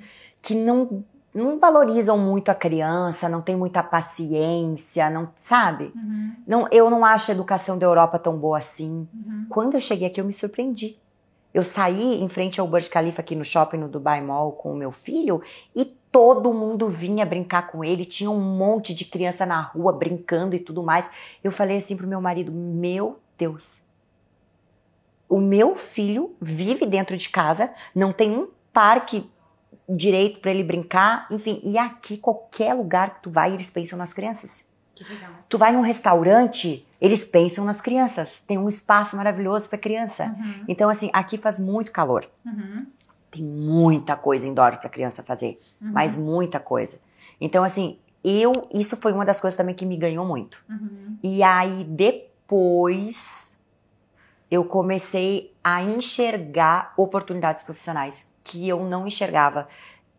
que 0.41 0.55
não 0.55 1.05
não 1.35 1.59
valorizam 1.59 2.19
muito 2.19 2.51
a 2.51 2.55
criança, 2.55 3.29
não 3.29 3.41
tem 3.41 3.55
muita 3.55 3.83
paciência, 3.83 5.11
não 5.11 5.31
sabe? 5.37 5.93
Uhum. 5.95 6.33
Não, 6.47 6.69
eu 6.73 6.91
não 6.91 7.05
acho 7.05 7.31
a 7.31 7.35
educação 7.35 7.79
da 7.79 7.87
Europa 7.87 8.19
tão 8.19 8.37
boa 8.37 8.59
assim. 8.59 9.07
Uhum. 9.13 9.47
Quando 9.49 9.75
eu 9.75 9.81
cheguei 9.81 10.09
aqui, 10.09 10.21
eu 10.21 10.25
me 10.25 10.33
surpreendi. 10.33 10.99
Eu 11.53 11.63
saí 11.63 12.23
em 12.23 12.29
frente 12.29 12.61
ao 12.61 12.67
Burj 12.67 12.89
Khalifa 12.89 13.21
aqui 13.21 13.35
no 13.35 13.45
shopping 13.45 13.79
no 13.79 13.89
Dubai 13.89 14.21
Mall 14.21 14.53
com 14.53 14.73
o 14.73 14.77
meu 14.77 14.93
filho 14.93 15.43
e 15.75 15.85
todo 15.85 16.53
mundo 16.53 16.89
vinha 16.89 17.25
brincar 17.25 17.69
com 17.69 17.85
ele, 17.85 18.05
tinha 18.05 18.31
um 18.31 18.41
monte 18.41 18.95
de 18.95 19.05
criança 19.05 19.45
na 19.47 19.61
rua 19.61 19.93
brincando 19.93 20.55
e 20.55 20.61
tudo 20.61 20.83
mais. 20.83 21.09
Eu 21.43 21.51
falei 21.51 21.79
assim 21.79 21.97
pro 21.97 22.07
meu 22.07 22.21
marido: 22.21 22.53
"Meu 22.53 23.19
Deus. 23.37 23.83
O 25.29 25.39
meu 25.39 25.77
filho 25.77 26.35
vive 26.41 26.87
dentro 26.87 27.17
de 27.17 27.29
casa, 27.29 27.71
não 27.95 28.13
tem 28.13 28.37
um 28.37 28.49
parque 28.73 29.31
direito 29.89 30.41
para 30.41 30.51
ele 30.51 30.63
brincar, 30.63 31.27
enfim. 31.31 31.61
E 31.65 31.79
aqui, 31.79 32.19
qualquer 32.19 32.75
lugar 32.75 33.17
que 33.17 33.23
tu 33.23 33.31
vai, 33.31 33.55
eles 33.55 33.71
pensam 33.71 33.99
nas 33.99 34.13
crianças. 34.13 34.67
Tu 35.49 35.57
vai 35.57 35.73
num 35.73 35.81
restaurante, 35.81 36.87
eles 37.01 37.25
pensam 37.25 37.65
nas 37.65 37.81
crianças. 37.81 38.43
Tem 38.47 38.59
um 38.59 38.69
espaço 38.69 39.17
maravilhoso 39.17 39.69
para 39.69 39.79
criança. 39.79 40.25
Uhum. 40.25 40.65
Então, 40.67 40.91
assim, 40.91 41.09
aqui 41.13 41.39
faz 41.39 41.59
muito 41.59 41.93
calor. 41.93 42.29
Uhum. 42.45 42.87
Tem 43.31 43.43
muita 43.43 44.17
coisa 44.17 44.47
indoor 44.47 44.77
para 44.79 44.89
criança 44.89 45.23
fazer, 45.23 45.61
uhum. 45.81 45.93
mas 45.93 46.17
muita 46.17 46.59
coisa. 46.59 46.99
Então, 47.41 47.63
assim, 47.63 47.99
eu 48.25 48.53
isso 48.75 48.97
foi 48.97 49.13
uma 49.13 49.25
das 49.25 49.41
coisas 49.41 49.57
também 49.57 49.75
que 49.75 49.87
me 49.87 49.97
ganhou 49.97 50.27
muito. 50.27 50.65
Uhum. 50.69 51.17
E 51.23 51.43
aí 51.43 51.85
depois 51.85 53.57
eu 54.51 54.65
comecei 54.65 55.55
a 55.63 55.83
enxergar 55.83 56.93
oportunidades 56.97 57.63
profissionais 57.63 58.31
que 58.49 58.67
eu 58.67 58.85
não 58.85 59.07
enxergava 59.07 59.69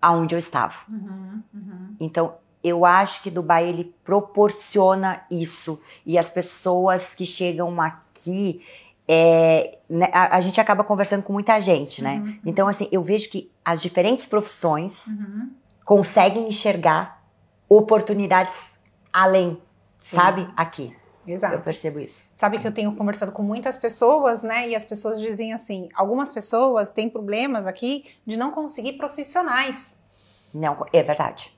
aonde 0.01 0.36
eu 0.36 0.39
estava. 0.39 0.75
Uhum, 0.88 1.43
uhum. 1.53 1.95
Então, 2.00 2.36
eu 2.63 2.86
acho 2.86 3.24
que 3.24 3.31
Dubai 3.31 3.67
ele 3.67 3.93
proporciona 4.03 5.21
isso 5.31 5.79
e 6.05 6.17
as 6.17 6.29
pessoas 6.29 7.13
que 7.13 7.25
chegam 7.25 7.81
aqui 7.81 8.62
é, 9.07 9.79
né, 9.89 10.07
a, 10.13 10.38
a, 10.38 10.41
gente 10.41 10.62
acaba 10.62 10.83
conversando 10.83 11.24
com 11.24 11.33
muita 11.33 11.59
gente, 11.59 12.03
né? 12.03 12.17
Uhum, 12.17 12.39
então, 12.45 12.67
assim, 12.67 12.88
eu 12.91 13.01
vejo 13.01 13.27
que 13.29 13.51
as 13.65 13.81
diferentes 13.81 14.27
profissões 14.27 15.07
uhum. 15.07 15.50
conseguem 15.83 16.48
enxergar 16.48 17.19
oportunidades 17.67 18.79
além, 19.12 19.59
Sim. 20.00 20.15
sabe? 20.15 20.48
Aqui. 20.55 20.95
Exato. 21.31 21.55
Eu 21.55 21.62
percebo 21.63 22.00
isso. 22.00 22.24
Sabe 22.33 22.57
que 22.59 22.67
eu 22.67 22.74
tenho 22.74 22.95
conversado 22.95 23.31
com 23.31 23.43
muitas 23.43 23.77
pessoas, 23.77 24.41
né? 24.41 24.67
E 24.69 24.75
as 24.75 24.83
pessoas 24.86 25.21
dizem 25.21 25.53
assim: 25.53 25.88
algumas 25.93 26.33
pessoas 26.33 26.91
têm 26.91 27.07
problemas 27.07 27.67
aqui 27.67 28.05
de 28.25 28.36
não 28.38 28.51
conseguir 28.51 28.93
profissionais. 28.93 29.95
Não, 30.53 30.86
é 30.91 31.03
verdade. 31.03 31.53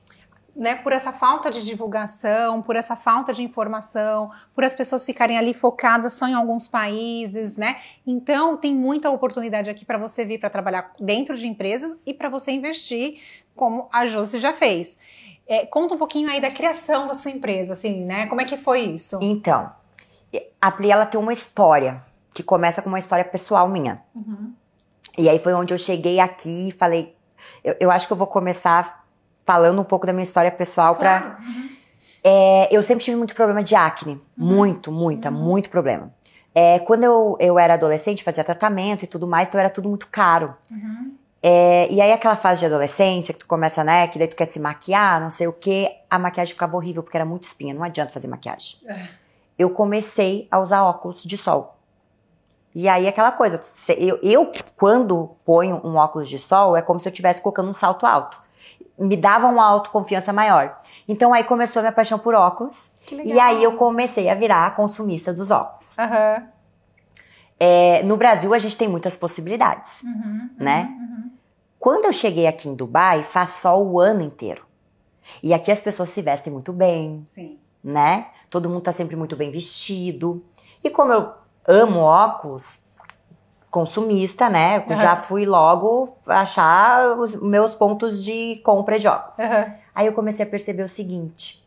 né, 0.54 0.74
por 0.74 0.92
essa 0.92 1.12
falta 1.12 1.50
de 1.50 1.64
divulgação, 1.64 2.60
por 2.60 2.76
essa 2.76 2.94
falta 2.94 3.32
de 3.32 3.42
informação, 3.42 4.30
por 4.54 4.64
as 4.64 4.74
pessoas 4.74 5.04
ficarem 5.04 5.38
ali 5.38 5.54
focadas 5.54 6.12
só 6.12 6.28
em 6.28 6.34
alguns 6.34 6.68
países, 6.68 7.56
né? 7.56 7.80
Então 8.06 8.56
tem 8.56 8.74
muita 8.74 9.10
oportunidade 9.10 9.70
aqui 9.70 9.84
para 9.84 9.98
você 9.98 10.24
vir 10.24 10.38
para 10.38 10.50
trabalhar 10.50 10.92
dentro 11.00 11.36
de 11.36 11.46
empresas 11.46 11.96
e 12.04 12.12
para 12.12 12.28
você 12.28 12.52
investir, 12.52 13.18
como 13.56 13.88
a 13.92 14.04
Josi 14.04 14.38
já 14.38 14.52
fez. 14.52 14.98
É, 15.52 15.66
conta 15.66 15.94
um 15.94 15.98
pouquinho 15.98 16.30
aí 16.30 16.40
da 16.40 16.50
criação 16.50 17.06
da 17.06 17.12
sua 17.12 17.30
empresa, 17.30 17.74
assim, 17.74 18.06
né? 18.06 18.24
Como 18.24 18.40
é 18.40 18.44
que 18.46 18.56
foi 18.56 18.80
isso? 18.80 19.18
Então, 19.20 19.70
a 20.58 20.70
Pli, 20.70 20.90
ela 20.90 21.04
tem 21.04 21.20
uma 21.20 21.32
história 21.34 22.02
que 22.32 22.42
começa 22.42 22.80
com 22.80 22.88
uma 22.88 22.98
história 22.98 23.22
pessoal 23.22 23.68
minha. 23.68 24.00
Uhum. 24.14 24.54
E 25.18 25.28
aí 25.28 25.38
foi 25.38 25.52
onde 25.52 25.74
eu 25.74 25.78
cheguei 25.78 26.20
aqui 26.20 26.68
e 26.68 26.72
falei, 26.72 27.14
eu, 27.62 27.76
eu 27.78 27.90
acho 27.90 28.06
que 28.06 28.14
eu 28.14 28.16
vou 28.16 28.26
começar 28.26 29.04
falando 29.44 29.78
um 29.78 29.84
pouco 29.84 30.06
da 30.06 30.12
minha 30.14 30.22
história 30.22 30.50
pessoal 30.50 30.96
claro. 30.96 31.36
pra. 31.36 31.44
Uhum. 31.44 31.68
É, 32.24 32.74
eu 32.74 32.82
sempre 32.82 33.04
tive 33.04 33.18
muito 33.18 33.34
problema 33.34 33.62
de 33.62 33.74
acne. 33.74 34.14
Uhum. 34.14 34.46
Muito, 34.46 34.90
muita, 34.90 35.30
uhum. 35.30 35.36
muito 35.36 35.68
problema. 35.68 36.14
É, 36.54 36.78
quando 36.78 37.04
eu, 37.04 37.36
eu 37.38 37.58
era 37.58 37.74
adolescente, 37.74 38.24
fazia 38.24 38.42
tratamento 38.42 39.02
e 39.02 39.06
tudo 39.06 39.26
mais, 39.26 39.48
então 39.48 39.60
era 39.60 39.68
tudo 39.68 39.86
muito 39.86 40.08
caro. 40.08 40.56
Uhum. 40.70 41.12
É, 41.42 41.88
e 41.90 42.00
aí 42.00 42.12
aquela 42.12 42.36
fase 42.36 42.60
de 42.60 42.66
adolescência, 42.66 43.34
que 43.34 43.40
tu 43.40 43.46
começa, 43.46 43.82
né, 43.82 44.06
que 44.06 44.18
daí 44.18 44.28
tu 44.28 44.36
quer 44.36 44.46
se 44.46 44.60
maquiar, 44.60 45.20
não 45.20 45.30
sei 45.30 45.48
o 45.48 45.52
que, 45.52 45.90
a 46.08 46.18
maquiagem 46.18 46.54
ficava 46.54 46.76
horrível, 46.76 47.02
porque 47.02 47.16
era 47.16 47.26
muito 47.26 47.42
espinha, 47.42 47.74
não 47.74 47.82
adianta 47.82 48.12
fazer 48.12 48.28
maquiagem. 48.28 48.78
É. 48.86 49.08
Eu 49.58 49.70
comecei 49.70 50.46
a 50.50 50.60
usar 50.60 50.84
óculos 50.84 51.22
de 51.24 51.36
sol. 51.36 51.76
E 52.74 52.88
aí 52.88 53.06
aquela 53.06 53.32
coisa, 53.32 53.60
eu, 53.98 54.18
eu 54.22 54.52
quando 54.76 55.36
ponho 55.44 55.80
um 55.84 55.96
óculos 55.96 56.28
de 56.28 56.38
sol, 56.38 56.76
é 56.76 56.80
como 56.80 57.00
se 57.00 57.08
eu 57.08 57.10
estivesse 57.10 57.42
colocando 57.42 57.68
um 57.68 57.74
salto 57.74 58.06
alto 58.06 58.40
me 58.98 59.16
dava 59.16 59.48
uma 59.48 59.64
autoconfiança 59.64 60.32
maior. 60.32 60.80
Então 61.08 61.32
aí 61.32 61.44
começou 61.44 61.80
a 61.80 61.82
minha 61.82 61.92
paixão 61.92 62.18
por 62.18 62.34
óculos. 62.34 62.90
E 63.24 63.38
aí 63.38 63.62
eu 63.62 63.76
comecei 63.76 64.28
a 64.28 64.34
virar 64.34 64.74
consumista 64.76 65.32
dos 65.32 65.50
óculos. 65.50 65.96
Uhum. 65.98 66.46
É, 67.58 68.02
no 68.02 68.16
Brasil 68.16 68.52
a 68.54 68.58
gente 68.58 68.76
tem 68.76 68.88
muitas 68.88 69.14
possibilidades, 69.14 70.02
uhum, 70.02 70.50
né? 70.58 70.88
Uhum, 70.90 71.11
Quando 71.82 72.04
eu 72.04 72.12
cheguei 72.12 72.46
aqui 72.46 72.68
em 72.68 72.76
Dubai, 72.76 73.24
faz 73.24 73.54
sol 73.54 73.84
o 73.84 73.98
ano 73.98 74.22
inteiro. 74.22 74.64
E 75.42 75.52
aqui 75.52 75.68
as 75.68 75.80
pessoas 75.80 76.10
se 76.10 76.22
vestem 76.22 76.52
muito 76.52 76.72
bem, 76.72 77.24
Sim. 77.34 77.58
né? 77.82 78.28
Todo 78.48 78.70
mundo 78.70 78.82
tá 78.82 78.92
sempre 78.92 79.16
muito 79.16 79.34
bem 79.34 79.50
vestido. 79.50 80.44
E 80.84 80.88
como 80.88 81.12
eu 81.12 81.32
amo 81.66 81.98
óculos, 81.98 82.78
consumista, 83.68 84.48
né? 84.48 84.78
Uhum. 84.78 84.94
Já 84.94 85.16
fui 85.16 85.44
logo 85.44 86.16
achar 86.24 87.18
os 87.18 87.34
meus 87.34 87.74
pontos 87.74 88.22
de 88.22 88.60
compra 88.64 88.96
de 88.96 89.08
óculos. 89.08 89.38
Uhum. 89.38 89.74
Aí 89.92 90.06
eu 90.06 90.12
comecei 90.12 90.46
a 90.46 90.48
perceber 90.48 90.84
o 90.84 90.88
seguinte: 90.88 91.66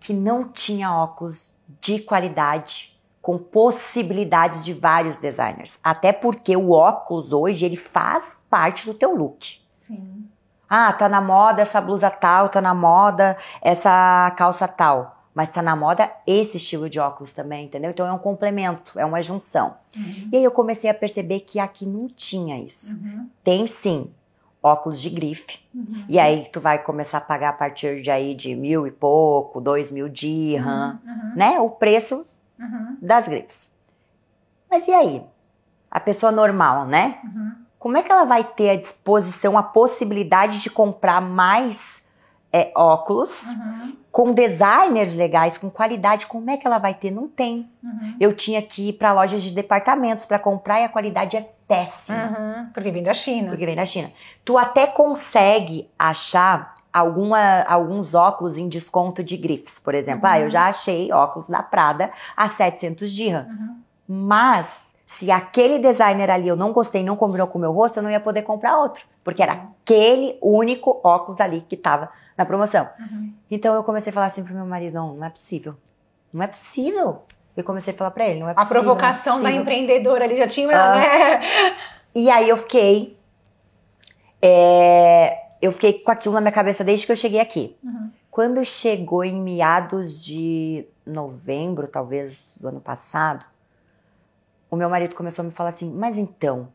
que 0.00 0.12
não 0.12 0.48
tinha 0.48 0.92
óculos 0.92 1.54
de 1.80 2.00
qualidade 2.00 2.97
com 3.20 3.38
possibilidades 3.38 4.64
de 4.64 4.72
vários 4.72 5.16
designers. 5.16 5.78
Até 5.82 6.12
porque 6.12 6.56
o 6.56 6.70
óculos 6.70 7.32
hoje 7.32 7.64
ele 7.64 7.76
faz 7.76 8.40
parte 8.48 8.86
do 8.86 8.94
teu 8.94 9.14
look. 9.14 9.60
Sim. 9.78 10.24
Ah, 10.68 10.92
tá 10.92 11.08
na 11.08 11.20
moda 11.20 11.62
essa 11.62 11.80
blusa 11.80 12.10
tal, 12.10 12.48
tá 12.48 12.60
na 12.60 12.74
moda 12.74 13.36
essa 13.62 14.32
calça 14.36 14.68
tal 14.68 15.18
mas 15.38 15.50
tá 15.50 15.62
na 15.62 15.76
moda 15.76 16.10
esse 16.26 16.56
estilo 16.56 16.90
de 16.90 16.98
óculos 16.98 17.32
também, 17.32 17.66
entendeu? 17.66 17.92
Então 17.92 18.04
é 18.04 18.12
um 18.12 18.18
complemento, 18.18 18.98
é 18.98 19.04
uma 19.04 19.22
junção. 19.22 19.76
Uhum. 19.96 20.30
E 20.32 20.36
aí 20.36 20.42
eu 20.42 20.50
comecei 20.50 20.90
a 20.90 20.94
perceber 20.94 21.38
que 21.42 21.60
aqui 21.60 21.86
não 21.86 22.08
tinha 22.08 22.58
isso. 22.58 22.96
Uhum. 22.96 23.28
Tem 23.44 23.64
sim 23.64 24.10
óculos 24.60 25.00
de 25.00 25.08
grife. 25.08 25.60
Uhum. 25.72 26.04
E 26.08 26.18
aí 26.18 26.44
tu 26.50 26.60
vai 26.60 26.82
começar 26.82 27.18
a 27.18 27.20
pagar 27.20 27.50
a 27.50 27.52
partir 27.52 28.02
de 28.02 28.10
aí 28.10 28.34
de 28.34 28.56
mil 28.56 28.84
e 28.84 28.90
pouco, 28.90 29.60
dois 29.60 29.92
mil 29.92 30.08
dirham, 30.08 30.98
uhum. 31.04 31.12
uhum. 31.12 31.32
né? 31.36 31.60
O 31.60 31.70
preço 31.70 32.26
uhum. 32.58 32.96
das 33.00 33.28
grifes. 33.28 33.70
Mas 34.70 34.86
e 34.86 34.92
aí? 34.92 35.22
A 35.90 36.00
pessoa 36.00 36.30
normal, 36.30 36.86
né? 36.86 37.18
Como 37.78 37.96
é 37.96 38.02
que 38.02 38.12
ela 38.12 38.24
vai 38.24 38.44
ter 38.44 38.70
à 38.70 38.76
disposição 38.76 39.56
a 39.56 39.62
possibilidade 39.62 40.60
de 40.60 40.68
comprar 40.68 41.20
mais 41.20 42.02
é, 42.52 42.72
óculos 42.74 43.46
uhum. 43.46 43.96
com 44.10 44.32
designers 44.32 45.14
legais, 45.14 45.58
com 45.58 45.70
qualidade. 45.70 46.26
Como 46.26 46.50
é 46.50 46.56
que 46.56 46.66
ela 46.66 46.78
vai 46.78 46.94
ter? 46.94 47.10
Não 47.10 47.28
tem. 47.28 47.70
Uhum. 47.82 48.16
Eu 48.18 48.32
tinha 48.32 48.60
que 48.62 48.88
ir 48.90 48.92
para 48.94 49.12
lojas 49.12 49.42
de 49.42 49.50
departamentos 49.50 50.24
para 50.24 50.38
comprar 50.38 50.80
e 50.80 50.84
a 50.84 50.88
qualidade 50.88 51.36
é 51.36 51.48
péssima. 51.66 52.36
Uhum. 52.38 52.70
Porque 52.72 52.90
vem 52.90 53.02
da 53.02 53.14
China. 53.14 53.50
Porque 53.50 53.66
vem 53.66 53.76
da 53.76 53.84
China. 53.84 54.10
Tu 54.44 54.56
até 54.56 54.86
consegue 54.86 55.88
achar 55.98 56.74
alguma, 56.92 57.62
alguns 57.62 58.14
óculos 58.14 58.56
em 58.56 58.68
desconto 58.68 59.22
de 59.22 59.36
grifes, 59.36 59.78
por 59.78 59.94
exemplo. 59.94 60.26
Ah, 60.26 60.38
eu 60.38 60.44
uhum. 60.44 60.50
já 60.50 60.66
achei 60.68 61.12
óculos 61.12 61.48
da 61.48 61.62
Prada 61.62 62.10
a 62.36 62.48
700 62.48 63.12
dirham. 63.12 63.46
Uhum. 63.46 63.80
Mas 64.06 64.92
se 65.06 65.30
aquele 65.30 65.78
designer 65.78 66.30
ali 66.30 66.48
eu 66.48 66.56
não 66.56 66.72
gostei, 66.72 67.02
não 67.02 67.16
combinou 67.16 67.46
com 67.46 67.58
o 67.58 67.60
meu 67.60 67.72
rosto, 67.72 67.98
eu 67.98 68.02
não 68.02 68.10
ia 68.10 68.20
poder 68.20 68.42
comprar 68.42 68.78
outro. 68.78 69.04
Porque 69.24 69.42
era 69.42 69.54
uhum. 69.54 69.68
aquele 69.82 70.38
único 70.42 71.00
óculos 71.02 71.40
ali 71.40 71.60
que 71.68 71.74
estava 71.74 72.10
na 72.36 72.44
promoção. 72.44 72.88
Uhum. 72.98 73.32
Então 73.50 73.74
eu 73.74 73.82
comecei 73.82 74.10
a 74.10 74.14
falar 74.14 74.26
assim 74.26 74.44
pro 74.44 74.54
meu 74.54 74.66
marido: 74.66 74.94
não, 74.94 75.14
não 75.14 75.26
é 75.26 75.30
possível. 75.30 75.74
Não 76.32 76.42
é 76.42 76.46
possível. 76.46 77.22
Eu 77.56 77.64
comecei 77.64 77.92
a 77.92 77.96
falar 77.96 78.10
para 78.10 78.26
ele: 78.26 78.40
não 78.40 78.48
é 78.48 78.54
possível. 78.54 78.78
A 78.78 78.82
provocação 78.82 79.40
é 79.40 79.42
da 79.42 79.50
empreendedora 79.50 80.24
ali 80.24 80.36
já 80.36 80.46
tinha. 80.46 80.68
Ah. 80.70 80.94
Né? 80.94 81.40
E 82.14 82.30
aí 82.30 82.48
eu 82.48 82.56
fiquei. 82.56 83.18
É, 84.40 85.47
eu 85.60 85.72
fiquei 85.72 85.94
com 85.94 86.10
aquilo 86.10 86.34
na 86.34 86.40
minha 86.40 86.52
cabeça 86.52 86.84
desde 86.84 87.06
que 87.06 87.12
eu 87.12 87.16
cheguei 87.16 87.40
aqui. 87.40 87.76
Uhum. 87.82 88.04
Quando 88.30 88.64
chegou 88.64 89.24
em 89.24 89.42
meados 89.42 90.24
de 90.24 90.86
novembro, 91.04 91.88
talvez, 91.88 92.52
do 92.60 92.68
ano 92.68 92.80
passado, 92.80 93.44
o 94.70 94.76
meu 94.76 94.88
marido 94.88 95.14
começou 95.14 95.42
a 95.42 95.46
me 95.46 95.50
falar 95.50 95.70
assim: 95.70 95.90
mas 95.92 96.16
então, 96.16 96.68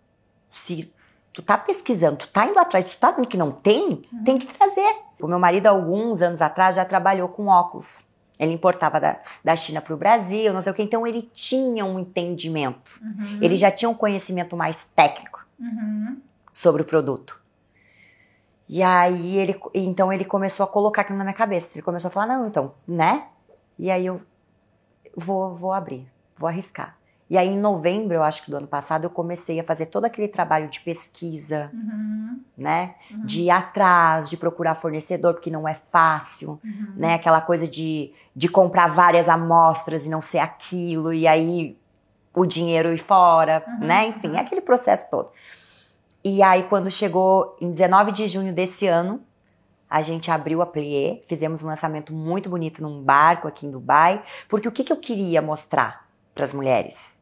se 0.51 0.91
tu 1.31 1.41
tá 1.41 1.57
pesquisando, 1.57 2.17
tu 2.17 2.27
tá 2.27 2.45
indo 2.45 2.59
atrás, 2.59 2.85
tu 2.85 2.97
tá 2.97 3.11
vendo 3.11 3.27
que 3.27 3.37
não 3.37 3.51
tem, 3.51 4.01
uhum. 4.11 4.23
tem 4.23 4.37
que 4.37 4.47
trazer. 4.47 4.95
O 5.19 5.27
meu 5.27 5.39
marido, 5.39 5.67
alguns 5.67 6.21
anos 6.21 6.41
atrás, 6.41 6.75
já 6.75 6.83
trabalhou 6.83 7.29
com 7.29 7.47
óculos. 7.47 8.03
Ele 8.37 8.51
importava 8.51 8.99
da, 8.99 9.19
da 9.43 9.55
China 9.55 9.79
para 9.79 9.93
o 9.93 9.97
Brasil, 9.97 10.51
não 10.53 10.61
sei 10.61 10.71
o 10.71 10.75
que, 10.75 10.81
então 10.81 11.05
ele 11.05 11.29
tinha 11.33 11.85
um 11.85 11.99
entendimento. 11.99 12.99
Uhum. 13.01 13.39
Ele 13.41 13.55
já 13.55 13.71
tinha 13.71 13.87
um 13.87 13.93
conhecimento 13.93 14.57
mais 14.57 14.85
técnico 14.95 15.45
uhum. 15.59 16.17
sobre 16.51 16.81
o 16.81 16.85
produto. 16.85 17.42
E 18.67 18.81
aí 18.81 19.37
ele, 19.37 19.59
então 19.73 20.11
ele 20.11 20.25
começou 20.25 20.63
a 20.63 20.67
colocar 20.67 21.01
aquilo 21.01 21.17
na 21.17 21.23
minha 21.23 21.35
cabeça. 21.35 21.75
Ele 21.75 21.83
começou 21.83 22.07
a 22.07 22.11
falar, 22.11 22.27
não, 22.27 22.47
então, 22.47 22.73
né? 22.87 23.27
E 23.77 23.91
aí 23.91 24.05
eu 24.05 24.21
vou, 25.15 25.53
vou 25.53 25.73
abrir, 25.73 26.07
vou 26.35 26.47
arriscar. 26.47 26.97
E 27.29 27.37
aí, 27.37 27.47
em 27.47 27.57
novembro, 27.57 28.13
eu 28.13 28.21
acho 28.21 28.43
que 28.43 28.51
do 28.51 28.57
ano 28.57 28.67
passado, 28.67 29.05
eu 29.05 29.09
comecei 29.09 29.59
a 29.59 29.63
fazer 29.63 29.87
todo 29.87 30.05
aquele 30.05 30.27
trabalho 30.27 30.67
de 30.67 30.81
pesquisa, 30.81 31.71
uhum. 31.73 32.39
né? 32.55 32.95
Uhum. 33.09 33.25
De 33.25 33.41
ir 33.43 33.49
atrás, 33.49 34.29
de 34.29 34.37
procurar 34.37 34.75
fornecedor, 34.75 35.33
porque 35.33 35.49
não 35.49 35.67
é 35.67 35.73
fácil, 35.73 36.59
uhum. 36.63 36.93
né? 36.95 37.15
Aquela 37.15 37.41
coisa 37.41 37.67
de, 37.67 38.13
de 38.35 38.47
comprar 38.47 38.87
várias 38.87 39.29
amostras 39.29 40.05
e 40.05 40.09
não 40.09 40.21
ser 40.21 40.39
aquilo, 40.39 41.11
e 41.11 41.25
aí 41.25 41.75
o 42.35 42.45
dinheiro 42.45 42.93
ir 42.93 42.99
fora, 42.99 43.63
uhum. 43.67 43.87
né? 43.87 44.07
Enfim, 44.09 44.35
é 44.35 44.41
aquele 44.41 44.61
processo 44.61 45.09
todo. 45.09 45.31
E 46.23 46.41
aí, 46.41 46.63
quando 46.63 46.89
chegou 46.89 47.57
em 47.59 47.69
19 47.69 48.11
de 48.11 48.27
junho 48.27 48.53
desse 48.53 48.87
ano, 48.87 49.21
a 49.89 50.01
gente 50.01 50.31
abriu 50.31 50.61
a 50.61 50.65
Plié, 50.65 51.21
fizemos 51.27 51.63
um 51.63 51.67
lançamento 51.67 52.13
muito 52.13 52.49
bonito 52.49 52.81
num 52.81 53.01
barco 53.01 53.47
aqui 53.47 53.67
em 53.67 53.71
Dubai, 53.71 54.23
porque 54.47 54.67
o 54.67 54.71
que, 54.71 54.83
que 54.83 54.91
eu 54.91 54.97
queria 54.97 55.41
mostrar 55.41 56.07
para 56.33 56.43
as 56.43 56.53
mulheres? 56.53 57.13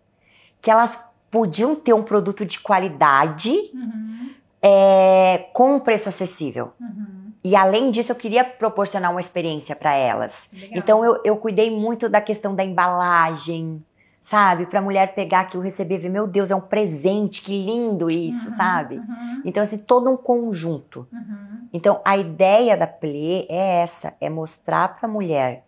que 0.62 0.70
elas 0.70 1.04
podiam 1.30 1.76
ter 1.76 1.94
um 1.94 2.04
produto 2.04 2.46
de 2.46 2.60
qualidade 2.60 3.50
uhum. 3.74 4.30
é, 4.62 5.50
com 5.54 5.76
um 5.76 5.80
preço 5.80 6.08
acessível. 6.08 6.72
Uhum. 6.80 7.32
E 7.44 7.56
além 7.56 7.90
disso, 7.90 8.12
eu 8.12 8.16
queria 8.16 8.44
proporcionar 8.44 9.10
uma 9.10 9.20
experiência 9.20 9.76
para 9.76 9.94
elas. 9.94 10.48
Legal. 10.54 10.70
Então 10.76 11.04
eu, 11.04 11.20
eu 11.26 11.38
cuidei 11.38 11.76
muito 11.76 12.08
da 12.08 12.22
questão 12.22 12.54
da 12.54 12.64
embalagem, 12.64 13.84
sabe? 14.22 14.68
Para 14.68 14.80
a 14.80 14.82
mulher 14.84 15.16
pegar 15.16 15.42
aquilo, 15.42 15.64
receber, 15.64 15.98
ver, 15.98 16.10
meu 16.10 16.28
Deus, 16.28 16.52
é 16.52 16.56
um 16.56 16.62
presente, 16.62 17.42
que 17.42 17.52
lindo 17.52 18.10
isso, 18.10 18.50
uhum, 18.50 18.56
sabe? 18.56 18.96
Uhum. 18.98 19.42
Então, 19.44 19.64
assim, 19.64 19.80
todo 19.80 20.10
um 20.10 20.16
conjunto. 20.16 21.08
Uhum. 21.12 21.68
Então, 21.74 22.00
a 22.06 22.16
ideia 22.16 22.78
da 22.78 22.86
Play 22.86 23.48
é 23.50 23.82
essa: 23.82 24.14
é 24.22 24.30
mostrar 24.30 24.96
para 24.96 25.10
a 25.10 25.12
mulher 25.12 25.66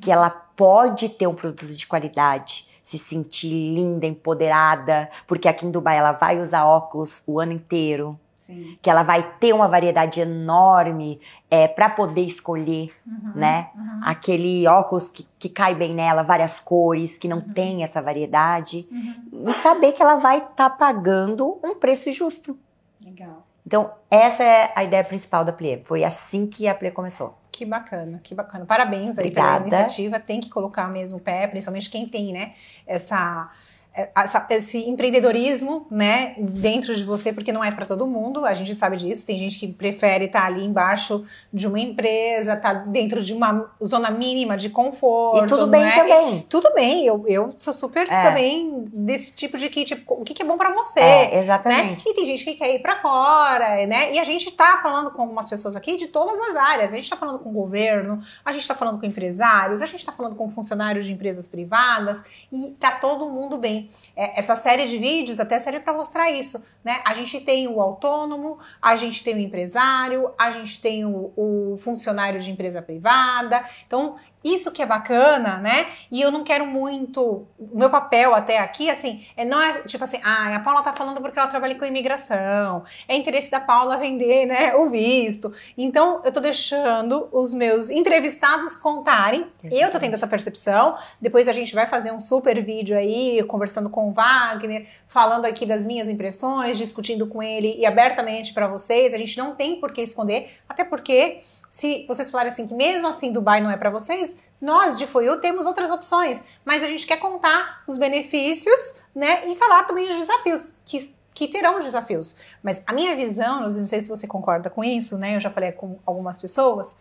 que 0.00 0.10
ela 0.10 0.30
pode 0.30 1.08
ter 1.10 1.26
um 1.26 1.34
produto 1.34 1.66
de 1.66 1.86
qualidade, 1.86 2.66
se 2.82 2.96
sentir 2.96 3.74
linda, 3.74 4.06
empoderada, 4.06 5.10
porque 5.26 5.48
aqui 5.48 5.66
em 5.66 5.70
Dubai 5.70 5.98
ela 5.98 6.12
vai 6.12 6.40
usar 6.40 6.64
óculos 6.64 7.22
o 7.26 7.38
ano 7.38 7.52
inteiro. 7.52 8.18
Sim. 8.50 8.78
Que 8.82 8.90
ela 8.90 9.04
vai 9.04 9.22
ter 9.38 9.52
uma 9.52 9.68
variedade 9.68 10.20
enorme 10.20 11.20
é, 11.48 11.68
para 11.68 11.88
poder 11.88 12.22
escolher, 12.22 12.92
uhum, 13.06 13.32
né? 13.34 13.70
Uhum. 13.76 14.00
Aquele 14.02 14.66
óculos 14.66 15.10
que, 15.10 15.26
que 15.38 15.48
cai 15.48 15.74
bem 15.74 15.94
nela, 15.94 16.24
várias 16.24 16.58
cores, 16.58 17.16
que 17.16 17.28
não 17.28 17.38
uhum. 17.38 17.52
tem 17.52 17.84
essa 17.84 18.02
variedade. 18.02 18.88
Uhum. 18.90 19.48
E 19.48 19.52
saber 19.52 19.92
que 19.92 20.02
ela 20.02 20.16
vai 20.16 20.38
estar 20.38 20.68
tá 20.68 20.70
pagando 20.70 21.60
um 21.62 21.76
preço 21.76 22.10
justo. 22.10 22.58
Legal. 23.00 23.46
Então, 23.64 23.92
essa 24.10 24.42
é 24.42 24.72
a 24.74 24.82
ideia 24.82 25.04
principal 25.04 25.44
da 25.44 25.52
Plié. 25.52 25.80
Foi 25.84 26.02
assim 26.02 26.46
que 26.46 26.66
a 26.66 26.74
Plié 26.74 26.90
começou. 26.90 27.38
Que 27.52 27.64
bacana, 27.64 28.20
que 28.22 28.34
bacana. 28.34 28.66
Parabéns 28.66 29.18
aí 29.18 29.26
Obrigada. 29.26 29.48
pela 29.48 29.60
iniciativa. 29.60 30.18
Tem 30.18 30.40
que 30.40 30.50
colocar 30.50 30.88
mesmo 30.88 31.18
o 31.18 31.20
pé, 31.20 31.46
principalmente 31.46 31.88
quem 31.88 32.08
tem, 32.08 32.32
né, 32.32 32.54
essa 32.86 33.50
essa, 33.92 34.46
esse 34.50 34.88
empreendedorismo, 34.88 35.86
né, 35.90 36.34
dentro 36.38 36.94
de 36.94 37.02
você, 37.02 37.32
porque 37.32 37.52
não 37.52 37.62
é 37.62 37.72
para 37.72 37.84
todo 37.84 38.06
mundo, 38.06 38.44
a 38.44 38.54
gente 38.54 38.74
sabe 38.74 38.96
disso. 38.96 39.26
Tem 39.26 39.36
gente 39.36 39.58
que 39.58 39.66
prefere 39.66 40.26
estar 40.26 40.42
tá 40.42 40.46
ali 40.46 40.64
embaixo 40.64 41.24
de 41.52 41.66
uma 41.66 41.80
empresa, 41.80 42.56
tá 42.56 42.72
dentro 42.72 43.22
de 43.22 43.34
uma 43.34 43.70
zona 43.84 44.10
mínima 44.10 44.56
de 44.56 44.70
conforto. 44.70 45.44
E 45.44 45.48
tudo 45.48 45.66
bem 45.66 45.82
é? 45.82 45.96
também. 45.96 46.36
E, 46.36 46.42
tudo 46.42 46.72
bem, 46.72 47.06
eu, 47.06 47.24
eu 47.26 47.52
sou 47.56 47.72
super 47.72 48.06
é. 48.10 48.22
também 48.22 48.84
desse 48.92 49.32
tipo 49.32 49.58
de 49.58 49.68
que, 49.68 49.84
tipo, 49.84 50.14
o 50.14 50.24
que, 50.24 50.34
que 50.34 50.42
é 50.42 50.46
bom 50.46 50.56
para 50.56 50.72
você. 50.72 51.00
É, 51.00 51.38
exatamente. 51.38 52.04
Né? 52.04 52.12
E 52.12 52.14
tem 52.14 52.26
gente 52.26 52.44
que 52.44 52.54
quer 52.54 52.74
ir 52.74 52.80
para 52.80 52.96
fora, 52.96 53.86
né? 53.86 54.12
E 54.12 54.18
a 54.18 54.24
gente 54.24 54.50
tá 54.52 54.78
falando 54.82 55.10
com 55.10 55.22
algumas 55.22 55.48
pessoas 55.48 55.74
aqui 55.74 55.96
de 55.96 56.06
todas 56.06 56.38
as 56.38 56.56
áreas. 56.56 56.92
A 56.92 56.96
gente 56.96 57.10
tá 57.10 57.16
falando 57.16 57.38
com 57.38 57.50
o 57.50 57.52
governo, 57.52 58.20
a 58.44 58.52
gente 58.52 58.66
tá 58.66 58.74
falando 58.74 59.00
com 59.00 59.06
empresários, 59.06 59.82
a 59.82 59.86
gente 59.86 60.04
tá 60.04 60.12
falando 60.12 60.36
com 60.36 60.48
funcionários 60.50 61.06
de 61.06 61.12
empresas 61.12 61.48
privadas, 61.48 62.22
e 62.52 62.72
tá 62.78 62.92
todo 62.92 63.28
mundo 63.28 63.58
bem. 63.58 63.79
É, 64.16 64.38
essa 64.38 64.56
série 64.56 64.86
de 64.86 64.98
vídeos 64.98 65.40
até 65.40 65.58
serve 65.58 65.80
para 65.80 65.92
mostrar 65.92 66.30
isso, 66.30 66.62
né? 66.84 67.00
A 67.04 67.14
gente 67.14 67.40
tem 67.40 67.68
o 67.68 67.80
autônomo, 67.80 68.58
a 68.82 68.96
gente 68.96 69.22
tem 69.22 69.34
o 69.34 69.38
empresário, 69.38 70.32
a 70.38 70.50
gente 70.50 70.80
tem 70.80 71.04
o, 71.04 71.32
o 71.36 71.76
funcionário 71.78 72.40
de 72.40 72.50
empresa 72.50 72.82
privada. 72.82 73.64
Então, 73.86 74.16
isso 74.42 74.72
que 74.72 74.82
é 74.82 74.86
bacana, 74.86 75.58
né? 75.58 75.88
E 76.10 76.20
eu 76.20 76.30
não 76.30 76.42
quero 76.42 76.66
muito. 76.66 77.46
O 77.58 77.78
meu 77.78 77.90
papel 77.90 78.34
até 78.34 78.58
aqui, 78.58 78.90
assim, 78.90 79.24
é 79.36 79.44
não 79.44 79.60
é 79.60 79.82
tipo 79.82 80.02
assim, 80.02 80.18
ah, 80.22 80.56
a 80.56 80.60
Paula 80.60 80.82
tá 80.82 80.92
falando 80.92 81.20
porque 81.20 81.38
ela 81.38 81.48
trabalha 81.48 81.74
com 81.74 81.84
imigração. 81.84 82.84
É 83.06 83.14
interesse 83.14 83.50
da 83.50 83.60
Paula 83.60 83.96
vender, 83.96 84.46
né? 84.46 84.74
O 84.74 84.88
visto. 84.88 85.52
Então, 85.76 86.20
eu 86.24 86.32
tô 86.32 86.40
deixando 86.40 87.28
os 87.32 87.52
meus 87.52 87.90
entrevistados 87.90 88.74
contarem. 88.76 89.46
Eu 89.62 89.90
tô 89.90 89.98
tendo 89.98 90.14
essa 90.14 90.26
percepção. 90.26 90.96
Depois 91.20 91.48
a 91.48 91.52
gente 91.52 91.74
vai 91.74 91.86
fazer 91.86 92.12
um 92.12 92.20
super 92.20 92.62
vídeo 92.64 92.96
aí, 92.96 93.42
conversando 93.44 93.90
com 93.90 94.08
o 94.08 94.12
Wagner, 94.12 94.86
falando 95.06 95.44
aqui 95.44 95.66
das 95.66 95.84
minhas 95.84 96.08
impressões, 96.08 96.78
discutindo 96.78 97.26
com 97.26 97.42
ele 97.42 97.76
e 97.78 97.84
abertamente 97.84 98.54
para 98.54 98.66
vocês. 98.66 99.12
A 99.12 99.18
gente 99.18 99.36
não 99.36 99.54
tem 99.54 99.78
por 99.78 99.92
que 99.92 100.00
esconder, 100.00 100.50
até 100.68 100.84
porque 100.84 101.38
se 101.70 102.04
vocês 102.06 102.30
falarem 102.30 102.52
assim 102.52 102.66
que 102.66 102.74
mesmo 102.74 103.08
assim 103.08 103.32
Dubai 103.32 103.60
não 103.60 103.70
é 103.70 103.76
para 103.76 103.88
vocês, 103.88 104.36
nós 104.60 104.98
de 104.98 105.06
Foyu 105.06 105.40
temos 105.40 105.64
outras 105.64 105.90
opções, 105.90 106.42
mas 106.64 106.82
a 106.82 106.88
gente 106.88 107.06
quer 107.06 107.16
contar 107.18 107.82
os 107.86 107.96
benefícios, 107.96 108.96
né, 109.14 109.48
e 109.48 109.56
falar 109.56 109.84
também 109.84 110.10
os 110.10 110.16
desafios 110.16 110.72
que 110.84 111.18
que 111.32 111.46
terão 111.46 111.78
desafios. 111.78 112.36
Mas 112.62 112.82
a 112.86 112.92
minha 112.92 113.14
visão, 113.14 113.60
não 113.60 113.86
sei 113.86 114.00
se 114.00 114.08
você 114.08 114.26
concorda 114.26 114.68
com 114.68 114.82
isso, 114.84 115.16
né? 115.16 115.36
Eu 115.36 115.40
já 115.40 115.48
falei 115.48 115.72
com 115.72 115.98
algumas 116.04 116.40
pessoas 116.40 116.96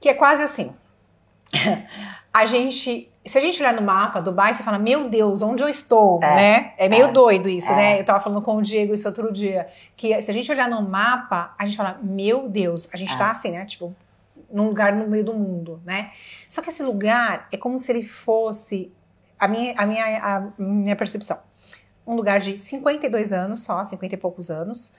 que 0.00 0.08
é 0.08 0.14
quase 0.14 0.42
assim. 0.42 0.74
a 2.34 2.46
gente, 2.46 3.11
se 3.24 3.38
a 3.38 3.40
gente 3.40 3.60
olhar 3.60 3.72
no 3.72 3.82
mapa 3.82 4.20
Dubai, 4.20 4.52
você 4.52 4.62
fala, 4.62 4.78
meu 4.78 5.08
Deus, 5.08 5.42
onde 5.42 5.62
eu 5.62 5.68
estou, 5.68 6.20
é, 6.22 6.34
né? 6.34 6.74
É 6.76 6.88
meio 6.88 7.06
é, 7.06 7.12
doido 7.12 7.48
isso, 7.48 7.72
né? 7.72 7.92
é. 7.92 7.94
né? 7.94 8.00
Eu 8.00 8.04
tava 8.04 8.18
falando 8.18 8.42
com 8.42 8.56
o 8.56 8.62
Diego 8.62 8.92
isso 8.92 9.06
outro 9.06 9.32
dia, 9.32 9.68
que 9.96 10.20
se 10.20 10.30
a 10.30 10.34
gente 10.34 10.50
olhar 10.50 10.68
no 10.68 10.82
mapa, 10.82 11.54
a 11.56 11.64
gente 11.64 11.76
fala, 11.76 12.00
meu 12.02 12.48
Deus, 12.48 12.88
a 12.92 12.96
gente 12.96 13.14
é. 13.14 13.16
tá 13.16 13.30
assim, 13.30 13.52
né? 13.52 13.64
Tipo, 13.64 13.94
num 14.50 14.66
lugar 14.66 14.92
no 14.92 15.08
meio 15.08 15.24
do 15.24 15.34
mundo, 15.34 15.80
né? 15.84 16.10
Só 16.48 16.60
que 16.60 16.70
esse 16.70 16.82
lugar 16.82 17.46
é 17.52 17.56
como 17.56 17.78
se 17.78 17.92
ele 17.92 18.04
fosse 18.04 18.92
a 19.38 19.46
minha, 19.46 19.74
a 19.76 19.86
minha, 19.86 20.04
a 20.24 20.52
minha 20.58 20.96
percepção. 20.96 21.38
Um 22.04 22.16
lugar 22.16 22.40
de 22.40 22.58
52 22.58 23.32
anos 23.32 23.62
só, 23.62 23.84
50 23.84 24.14
e 24.16 24.18
poucos 24.18 24.50
anos, 24.50 24.94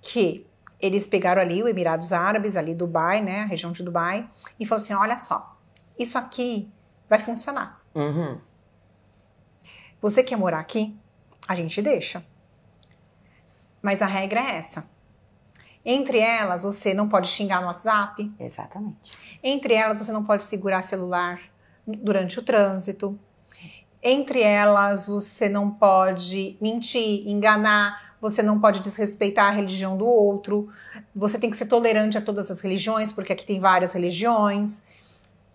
que 0.00 0.46
eles 0.80 1.08
pegaram 1.08 1.42
ali 1.42 1.60
o 1.60 1.66
Emirados 1.66 2.12
Árabes, 2.12 2.56
ali 2.56 2.72
Dubai, 2.72 3.20
né, 3.20 3.40
a 3.40 3.46
região 3.46 3.72
de 3.72 3.82
Dubai, 3.82 4.28
e 4.60 4.64
falaram 4.64 4.84
assim: 4.84 4.94
olha 4.94 5.18
só, 5.18 5.56
isso 5.98 6.16
aqui 6.16 6.70
vai 7.08 7.18
funcionar. 7.18 7.80
Uhum. 7.94 8.38
Você 10.00 10.22
quer 10.22 10.36
morar 10.36 10.60
aqui? 10.60 10.96
A 11.46 11.54
gente 11.54 11.80
deixa. 11.82 12.24
Mas 13.82 14.02
a 14.02 14.06
regra 14.06 14.40
é 14.40 14.56
essa. 14.56 14.88
Entre 15.84 16.18
elas, 16.18 16.62
você 16.62 16.92
não 16.92 17.08
pode 17.08 17.28
xingar 17.28 17.60
no 17.60 17.68
WhatsApp. 17.68 18.30
Exatamente. 18.38 19.12
Entre 19.42 19.74
elas, 19.74 19.98
você 20.00 20.12
não 20.12 20.24
pode 20.24 20.42
segurar 20.42 20.82
celular 20.82 21.40
durante 21.86 22.38
o 22.38 22.42
trânsito. 22.42 23.18
Entre 24.02 24.42
elas, 24.42 25.08
você 25.08 25.48
não 25.48 25.70
pode 25.70 26.56
mentir, 26.60 27.26
enganar, 27.26 28.14
você 28.20 28.42
não 28.42 28.60
pode 28.60 28.80
desrespeitar 28.80 29.46
a 29.46 29.50
religião 29.50 29.96
do 29.96 30.06
outro. 30.06 30.68
Você 31.14 31.38
tem 31.38 31.50
que 31.50 31.56
ser 31.56 31.66
tolerante 31.66 32.16
a 32.16 32.20
todas 32.20 32.50
as 32.50 32.60
religiões, 32.60 33.10
porque 33.10 33.32
aqui 33.32 33.44
tem 33.44 33.58
várias 33.58 33.92
religiões 33.92 34.82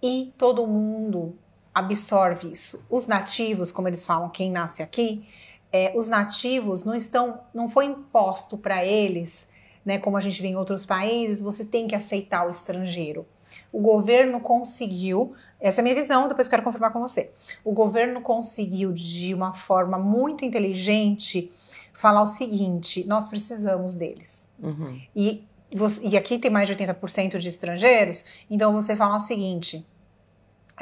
e 0.01 0.33
todo 0.37 0.67
mundo 0.67 1.37
absorve 1.73 2.51
isso. 2.51 2.85
Os 2.89 3.07
nativos, 3.07 3.71
como 3.71 3.87
eles 3.87 4.05
falam, 4.05 4.29
quem 4.29 4.51
nasce 4.51 4.83
aqui, 4.83 5.27
é, 5.71 5.91
os 5.95 6.07
nativos 6.07 6.83
não 6.83 6.93
estão, 6.93 7.39
não 7.53 7.67
foi 7.67 7.85
imposto 7.85 8.57
para 8.57 8.85
eles, 8.85 9.49
né, 9.83 9.97
como 9.97 10.15
a 10.15 10.21
gente 10.21 10.41
vê 10.41 10.49
em 10.49 10.55
outros 10.55 10.85
países, 10.85 11.41
você 11.41 11.65
tem 11.65 11.87
que 11.87 11.95
aceitar 11.95 12.47
o 12.47 12.49
estrangeiro. 12.49 13.25
O 13.71 13.81
governo 13.81 14.39
conseguiu, 14.39 15.33
essa 15.59 15.79
é 15.79 15.81
a 15.81 15.83
minha 15.83 15.95
visão, 15.95 16.27
depois 16.27 16.47
quero 16.47 16.63
confirmar 16.63 16.93
com 16.93 16.99
você. 16.99 17.31
O 17.63 17.71
governo 17.71 18.21
conseguiu 18.21 18.91
de 18.93 19.33
uma 19.33 19.53
forma 19.53 19.97
muito 19.97 20.45
inteligente 20.45 21.51
falar 21.91 22.21
o 22.21 22.27
seguinte: 22.27 23.05
nós 23.05 23.27
precisamos 23.27 23.95
deles. 23.95 24.47
Uhum. 24.61 25.01
E, 25.15 25.43
você, 25.71 26.07
e 26.07 26.17
aqui 26.17 26.37
tem 26.37 26.49
mais 26.49 26.67
de 26.67 26.75
80% 26.75 27.37
de 27.37 27.47
estrangeiros, 27.47 28.25
então 28.49 28.73
você 28.73 28.95
fala 28.95 29.15
o 29.15 29.19
seguinte: 29.19 29.85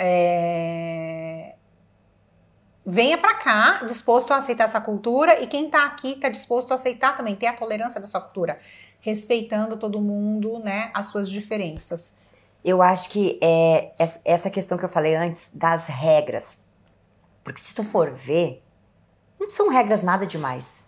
é... 0.01 1.55
Venha 2.83 3.17
para 3.17 3.35
cá 3.35 3.83
disposto 3.85 4.31
a 4.31 4.37
aceitar 4.37 4.63
essa 4.63 4.81
cultura 4.81 5.39
e 5.39 5.45
quem 5.45 5.65
está 5.65 5.85
aqui 5.85 6.13
está 6.13 6.29
disposto 6.29 6.71
a 6.71 6.73
aceitar 6.73 7.15
também, 7.15 7.35
ter 7.35 7.45
a 7.45 7.53
tolerância 7.53 8.01
da 8.01 8.07
sua 8.07 8.19
cultura, 8.19 8.57
respeitando 8.99 9.77
todo 9.77 10.01
mundo, 10.01 10.57
né, 10.59 10.89
as 10.93 11.05
suas 11.05 11.29
diferenças. 11.29 12.15
Eu 12.65 12.81
acho 12.81 13.09
que 13.09 13.39
é 13.41 13.91
essa 14.25 14.49
questão 14.49 14.77
que 14.77 14.85
eu 14.85 14.89
falei 14.89 15.15
antes 15.15 15.49
das 15.53 15.87
regras, 15.87 16.59
porque 17.43 17.59
se 17.59 17.73
tu 17.75 17.83
for 17.83 18.11
ver, 18.11 18.63
não 19.39 19.49
são 19.49 19.69
regras 19.69 20.01
nada 20.01 20.25
demais. 20.25 20.83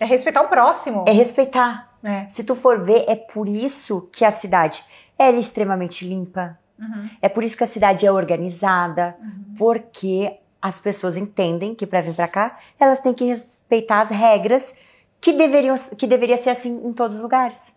É 0.00 0.06
respeitar 0.06 0.40
o 0.40 0.48
próximo. 0.48 1.04
É 1.06 1.12
respeitar. 1.12 1.98
É. 2.02 2.28
Se 2.30 2.42
tu 2.42 2.54
for 2.54 2.80
ver, 2.80 3.04
é 3.06 3.14
por 3.14 3.46
isso 3.46 4.08
que 4.10 4.24
a 4.24 4.30
cidade 4.30 4.82
é 5.18 5.30
extremamente 5.30 6.06
limpa, 6.06 6.58
Uhum. 6.80 7.10
É 7.20 7.28
por 7.28 7.44
isso 7.44 7.56
que 7.56 7.64
a 7.64 7.66
cidade 7.66 8.06
é 8.06 8.10
organizada, 8.10 9.16
uhum. 9.20 9.54
porque 9.56 10.36
as 10.60 10.78
pessoas 10.78 11.16
entendem 11.16 11.74
que 11.74 11.86
para 11.86 12.00
vir 12.00 12.14
para 12.14 12.28
cá, 12.28 12.58
elas 12.78 13.00
têm 13.00 13.14
que 13.14 13.24
respeitar 13.24 14.02
as 14.02 14.10
regras 14.10 14.74
que 15.20 15.32
deveriam 15.32 15.76
que 15.96 16.06
deveria 16.06 16.36
ser 16.36 16.50
assim 16.50 16.80
em 16.84 16.92
todos 16.92 17.16
os 17.16 17.22
lugares. 17.22 17.72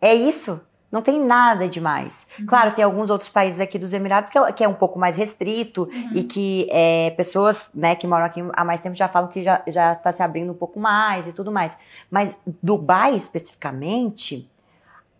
É 0.00 0.14
isso. 0.14 0.60
Não 0.90 1.00
tem 1.00 1.18
nada 1.18 1.66
demais. 1.66 2.26
Uhum. 2.38 2.44
Claro, 2.44 2.74
tem 2.74 2.84
alguns 2.84 3.08
outros 3.08 3.30
países 3.30 3.58
aqui 3.58 3.78
dos 3.78 3.94
Emirados 3.94 4.30
que 4.30 4.36
é, 4.36 4.52
que 4.52 4.62
é 4.62 4.68
um 4.68 4.74
pouco 4.74 4.98
mais 4.98 5.16
restrito 5.16 5.84
uhum. 5.84 6.10
e 6.14 6.22
que 6.22 6.66
é, 6.70 7.10
pessoas 7.12 7.70
né, 7.74 7.94
que 7.94 8.06
moram 8.06 8.26
aqui 8.26 8.40
há 8.52 8.62
mais 8.62 8.78
tempo 8.78 8.94
já 8.94 9.08
falam 9.08 9.30
que 9.30 9.42
já 9.42 9.62
está 9.66 10.12
se 10.12 10.22
abrindo 10.22 10.52
um 10.52 10.56
pouco 10.56 10.78
mais 10.78 11.26
e 11.26 11.32
tudo 11.32 11.50
mais. 11.50 11.74
Mas 12.10 12.36
Dubai, 12.62 13.16
especificamente, 13.16 14.50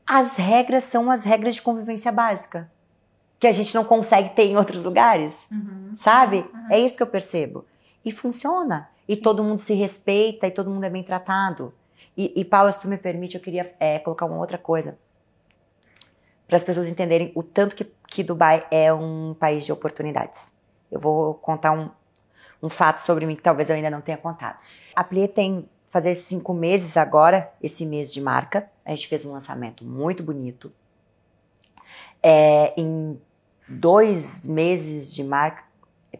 as 0.06 0.36
regras 0.36 0.84
são 0.84 1.10
as 1.10 1.24
regras 1.24 1.56
de 1.56 1.62
convivência 1.62 2.10
básica 2.10 2.70
que 3.42 3.46
a 3.48 3.52
gente 3.52 3.74
não 3.74 3.82
consegue 3.82 4.30
ter 4.30 4.44
em 4.44 4.56
outros 4.56 4.84
lugares, 4.84 5.36
uhum. 5.50 5.90
sabe? 5.96 6.48
Uhum. 6.54 6.66
É 6.70 6.78
isso 6.78 6.96
que 6.96 7.02
eu 7.02 7.08
percebo. 7.08 7.64
E 8.04 8.12
funciona. 8.12 8.88
E 9.08 9.16
Sim. 9.16 9.20
todo 9.20 9.42
mundo 9.42 9.58
se 9.58 9.74
respeita 9.74 10.46
e 10.46 10.50
todo 10.52 10.70
mundo 10.70 10.84
é 10.84 10.90
bem 10.90 11.02
tratado. 11.02 11.74
E, 12.16 12.32
e 12.36 12.44
Paula, 12.44 12.70
se 12.70 12.80
tu 12.80 12.86
me 12.86 12.96
permite, 12.96 13.34
eu 13.34 13.40
queria 13.40 13.74
é, 13.80 13.98
colocar 13.98 14.26
uma 14.26 14.36
outra 14.36 14.58
coisa. 14.58 14.96
Para 16.46 16.54
as 16.54 16.62
pessoas 16.62 16.86
entenderem 16.86 17.32
o 17.34 17.42
tanto 17.42 17.74
que, 17.74 17.84
que 18.06 18.22
Dubai 18.22 18.64
é 18.70 18.92
um 18.92 19.34
país 19.34 19.64
de 19.64 19.72
oportunidades. 19.72 20.40
Eu 20.88 21.00
vou 21.00 21.34
contar 21.34 21.72
um, 21.72 21.90
um 22.62 22.68
fato 22.68 23.00
sobre 23.00 23.26
mim 23.26 23.34
que 23.34 23.42
talvez 23.42 23.68
eu 23.70 23.74
ainda 23.74 23.90
não 23.90 24.00
tenha 24.00 24.18
contado. 24.18 24.56
A 24.94 25.02
Plie 25.02 25.26
tem 25.26 25.68
fazer 25.88 26.14
cinco 26.14 26.54
meses 26.54 26.96
agora, 26.96 27.52
esse 27.60 27.84
mês 27.84 28.12
de 28.12 28.20
marca. 28.20 28.70
A 28.84 28.90
gente 28.90 29.08
fez 29.08 29.24
um 29.24 29.32
lançamento 29.32 29.84
muito 29.84 30.22
bonito. 30.22 30.72
É, 32.22 32.72
em 32.80 33.20
dois 33.68 34.46
meses 34.46 35.12
de 35.12 35.22
marca, 35.24 35.62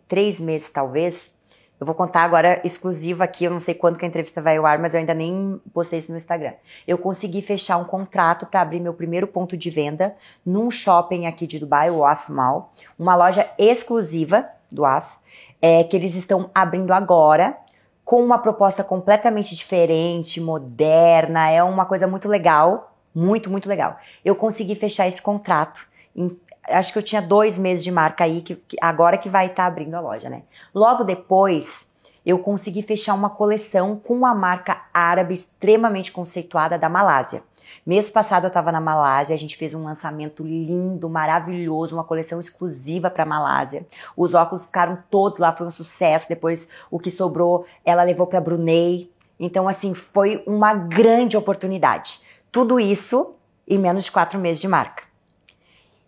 três 0.08 0.40
meses 0.40 0.70
talvez. 0.70 1.32
Eu 1.78 1.86
vou 1.86 1.96
contar 1.96 2.22
agora 2.22 2.60
exclusivo 2.64 3.24
aqui, 3.24 3.44
eu 3.44 3.50
não 3.50 3.58
sei 3.58 3.74
quando 3.74 3.98
que 3.98 4.04
a 4.04 4.08
entrevista 4.08 4.40
vai 4.40 4.56
ao 4.56 4.64
ar, 4.64 4.78
mas 4.78 4.94
eu 4.94 5.00
ainda 5.00 5.14
nem 5.14 5.60
postei 5.74 5.98
isso 5.98 6.12
no 6.12 6.16
Instagram. 6.16 6.52
Eu 6.86 6.96
consegui 6.96 7.42
fechar 7.42 7.76
um 7.76 7.84
contrato 7.84 8.46
para 8.46 8.60
abrir 8.60 8.78
meu 8.78 8.94
primeiro 8.94 9.26
ponto 9.26 9.56
de 9.56 9.68
venda 9.68 10.14
num 10.46 10.70
shopping 10.70 11.26
aqui 11.26 11.44
de 11.44 11.58
Dubai, 11.58 11.90
o 11.90 11.98
Off 11.98 12.30
Mall, 12.30 12.72
uma 12.96 13.16
loja 13.16 13.50
exclusiva 13.58 14.48
do 14.70 14.84
Off, 14.84 15.16
é, 15.60 15.82
que 15.82 15.96
eles 15.96 16.14
estão 16.14 16.48
abrindo 16.54 16.92
agora, 16.92 17.58
com 18.04 18.22
uma 18.22 18.38
proposta 18.38 18.82
completamente 18.82 19.54
diferente, 19.54 20.40
moderna, 20.40 21.48
é 21.50 21.62
uma 21.62 21.86
coisa 21.86 22.06
muito 22.06 22.28
legal 22.28 22.92
Muito, 23.14 23.50
muito 23.50 23.68
legal. 23.68 23.98
Eu 24.24 24.34
consegui 24.34 24.74
fechar 24.74 25.06
esse 25.06 25.20
contrato. 25.20 25.86
Em, 26.16 26.34
acho 26.68 26.92
que 26.92 26.98
eu 26.98 27.02
tinha 27.02 27.20
dois 27.20 27.58
meses 27.58 27.84
de 27.84 27.90
marca 27.90 28.24
aí, 28.24 28.40
que, 28.40 28.56
que 28.56 28.76
agora 28.80 29.18
que 29.18 29.28
vai 29.28 29.46
estar 29.46 29.64
tá 29.64 29.66
abrindo 29.66 29.94
a 29.94 30.00
loja, 30.00 30.30
né? 30.30 30.42
Logo 30.74 31.04
depois, 31.04 31.90
eu 32.24 32.38
consegui 32.38 32.82
fechar 32.82 33.14
uma 33.14 33.28
coleção 33.28 33.96
com 33.96 34.14
uma 34.14 34.34
marca 34.34 34.82
árabe 34.94 35.34
extremamente 35.34 36.10
conceituada 36.10 36.78
da 36.78 36.88
Malásia. 36.88 37.42
Mês 37.84 38.08
passado 38.08 38.44
eu 38.44 38.48
estava 38.48 38.70
na 38.70 38.80
Malásia, 38.80 39.34
a 39.34 39.38
gente 39.38 39.56
fez 39.56 39.74
um 39.74 39.82
lançamento 39.82 40.44
lindo, 40.44 41.10
maravilhoso, 41.10 41.96
uma 41.96 42.04
coleção 42.04 42.38
exclusiva 42.38 43.10
para 43.10 43.24
Malásia. 43.24 43.84
Os 44.16 44.34
óculos 44.34 44.66
ficaram 44.66 44.98
todos 45.10 45.40
lá, 45.40 45.52
foi 45.52 45.66
um 45.66 45.70
sucesso. 45.70 46.28
Depois 46.28 46.68
o 46.90 46.98
que 47.00 47.10
sobrou, 47.10 47.66
ela 47.84 48.04
levou 48.04 48.26
para 48.26 48.40
Brunei. 48.40 49.10
Então 49.38 49.66
assim, 49.66 49.94
foi 49.94 50.44
uma 50.46 50.72
grande 50.72 51.36
oportunidade. 51.36 52.20
Tudo 52.52 52.78
isso 52.78 53.34
em 53.66 53.78
menos 53.78 54.04
de 54.04 54.12
quatro 54.12 54.38
meses 54.38 54.60
de 54.60 54.68
marca. 54.68 55.02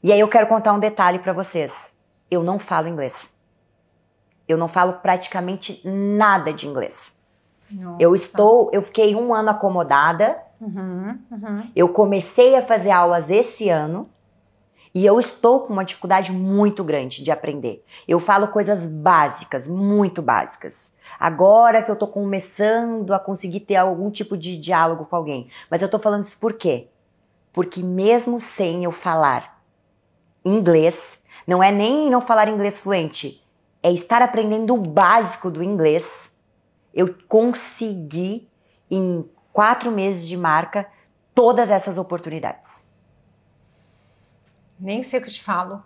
E 0.00 0.12
aí 0.12 0.20
eu 0.20 0.28
quero 0.28 0.46
contar 0.46 0.72
um 0.72 0.78
detalhe 0.78 1.18
para 1.18 1.32
vocês. 1.32 1.90
Eu 2.30 2.44
não 2.44 2.58
falo 2.58 2.86
inglês. 2.86 3.30
Eu 4.46 4.58
não 4.58 4.68
falo 4.68 4.94
praticamente 4.94 5.80
nada 5.84 6.52
de 6.52 6.68
inglês. 6.68 7.12
Nossa. 7.70 7.96
Eu 8.00 8.14
estou, 8.14 8.70
eu 8.72 8.82
fiquei 8.82 9.16
um 9.16 9.34
ano 9.34 9.50
acomodada. 9.50 10.36
Uhum, 10.64 11.18
uhum. 11.30 11.70
Eu 11.76 11.88
comecei 11.90 12.56
a 12.56 12.62
fazer 12.62 12.90
aulas 12.90 13.30
esse 13.30 13.68
ano 13.68 14.08
e 14.94 15.04
eu 15.04 15.18
estou 15.18 15.60
com 15.60 15.72
uma 15.72 15.84
dificuldade 15.84 16.32
muito 16.32 16.82
grande 16.84 17.22
de 17.22 17.30
aprender. 17.30 17.84
Eu 18.06 18.18
falo 18.20 18.48
coisas 18.48 18.86
básicas, 18.86 19.68
muito 19.68 20.22
básicas. 20.22 20.92
Agora 21.18 21.82
que 21.82 21.90
eu 21.90 21.94
estou 21.94 22.08
começando 22.08 23.12
a 23.12 23.18
conseguir 23.18 23.60
ter 23.60 23.76
algum 23.76 24.10
tipo 24.10 24.36
de 24.36 24.56
diálogo 24.56 25.04
com 25.04 25.16
alguém. 25.16 25.48
Mas 25.68 25.82
eu 25.82 25.86
estou 25.86 26.00
falando 26.00 26.22
isso 26.22 26.38
por 26.38 26.52
quê? 26.54 26.88
Porque 27.52 27.82
mesmo 27.82 28.40
sem 28.40 28.84
eu 28.84 28.92
falar 28.92 29.60
inglês, 30.44 31.18
não 31.46 31.62
é 31.62 31.70
nem 31.70 32.08
não 32.08 32.20
falar 32.20 32.48
inglês 32.48 32.78
fluente, 32.80 33.44
é 33.82 33.92
estar 33.92 34.22
aprendendo 34.22 34.74
o 34.74 34.80
básico 34.80 35.50
do 35.50 35.62
inglês. 35.62 36.30
Eu 36.94 37.14
consegui, 37.28 38.48
em 38.88 39.28
quatro 39.54 39.92
meses 39.92 40.26
de 40.26 40.36
marca, 40.36 40.86
todas 41.32 41.70
essas 41.70 41.96
oportunidades. 41.96 42.84
Nem 44.78 45.04
sei 45.04 45.20
o 45.20 45.22
que 45.22 45.30
te 45.30 45.40
falo. 45.40 45.80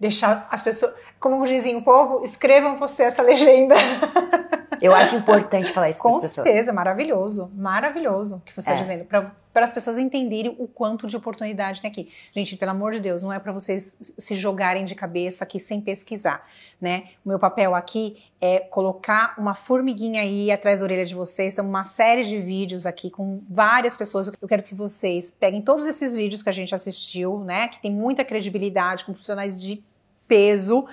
Deixar 0.00 0.48
as 0.50 0.62
pessoas, 0.62 0.94
como 1.20 1.44
dizem 1.44 1.76
o 1.76 1.84
povo, 1.84 2.24
escrevam 2.24 2.78
você 2.78 3.04
essa 3.04 3.22
legenda. 3.22 3.74
Eu 4.84 4.94
acho 4.94 5.16
importante 5.16 5.72
falar 5.72 5.88
isso 5.88 5.98
com 6.02 6.20
certeza, 6.20 6.70
maravilhoso, 6.70 7.50
maravilhoso 7.54 8.36
o 8.36 8.40
que 8.40 8.52
você 8.52 8.60
está 8.60 8.72
é. 8.72 8.76
dizendo, 8.76 9.04
para 9.06 9.64
as 9.64 9.72
pessoas 9.72 9.96
entenderem 9.96 10.54
o 10.58 10.68
quanto 10.68 11.06
de 11.06 11.16
oportunidade 11.16 11.80
tem 11.80 11.90
aqui. 11.90 12.10
Gente, 12.36 12.54
pelo 12.56 12.72
amor 12.72 12.92
de 12.92 13.00
Deus, 13.00 13.22
não 13.22 13.32
é 13.32 13.38
para 13.38 13.50
vocês 13.50 13.96
se 14.00 14.34
jogarem 14.34 14.84
de 14.84 14.94
cabeça 14.94 15.42
aqui 15.42 15.58
sem 15.58 15.80
pesquisar, 15.80 16.44
né? 16.78 17.04
O 17.24 17.30
meu 17.30 17.38
papel 17.38 17.74
aqui 17.74 18.22
é 18.38 18.58
colocar 18.58 19.34
uma 19.38 19.54
formiguinha 19.54 20.20
aí 20.20 20.50
atrás 20.50 20.80
da 20.80 20.84
orelha 20.84 21.06
de 21.06 21.14
vocês. 21.14 21.54
Tem 21.54 21.64
uma 21.64 21.84
série 21.84 22.22
de 22.22 22.38
vídeos 22.38 22.84
aqui 22.84 23.08
com 23.08 23.42
várias 23.48 23.96
pessoas. 23.96 24.30
Eu 24.38 24.46
quero 24.46 24.62
que 24.62 24.74
vocês 24.74 25.30
peguem 25.30 25.62
todos 25.62 25.86
esses 25.86 26.14
vídeos 26.14 26.42
que 26.42 26.50
a 26.50 26.52
gente 26.52 26.74
assistiu, 26.74 27.38
né? 27.38 27.68
Que 27.68 27.80
tem 27.80 27.90
muita 27.90 28.22
credibilidade, 28.22 29.06
com 29.06 29.12
profissionais 29.12 29.58
de 29.58 29.82
peso, 30.28 30.86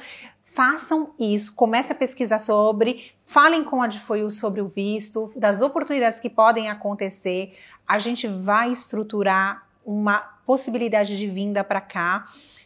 façam 0.53 1.13
isso, 1.17 1.53
comece 1.55 1.93
a 1.93 1.95
pesquisar 1.95 2.37
sobre, 2.37 3.13
falem 3.25 3.63
com 3.63 3.81
a 3.81 3.87
DFOIU 3.87 4.29
sobre 4.29 4.59
o 4.59 4.67
visto, 4.67 5.31
das 5.35 5.61
oportunidades 5.61 6.19
que 6.19 6.29
podem 6.29 6.69
acontecer. 6.69 7.57
A 7.87 7.97
gente 7.97 8.27
vai 8.27 8.69
estruturar 8.69 9.65
uma 9.85 10.19
possibilidade 10.45 11.17
de 11.17 11.27
vinda 11.27 11.63
para 11.63 11.79
cá, 11.79 12.25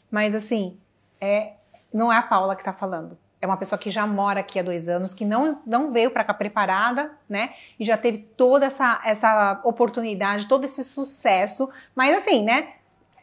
mas 0.09 0.33
assim, 0.33 0.77
é, 1.21 1.53
não 1.93 2.11
é 2.11 2.17
a 2.17 2.23
Paula 2.23 2.55
que 2.55 2.61
está 2.61 2.73
falando. 2.73 3.17
É 3.39 3.45
uma 3.45 3.57
pessoa 3.57 3.77
que 3.77 3.91
já 3.91 4.07
mora 4.07 4.39
aqui 4.39 4.59
há 4.59 4.63
dois 4.63 4.89
anos, 4.89 5.13
que 5.13 5.23
não, 5.23 5.61
não 5.65 5.91
veio 5.91 6.09
para 6.09 6.23
cá 6.23 6.33
preparada, 6.33 7.11
né? 7.29 7.53
E 7.79 7.85
já 7.85 7.95
teve 7.95 8.17
toda 8.17 8.65
essa, 8.65 8.99
essa 9.05 9.61
oportunidade, 9.63 10.47
todo 10.47 10.65
esse 10.65 10.83
sucesso. 10.83 11.69
Mas 11.93 12.17
assim, 12.17 12.43
né? 12.43 12.69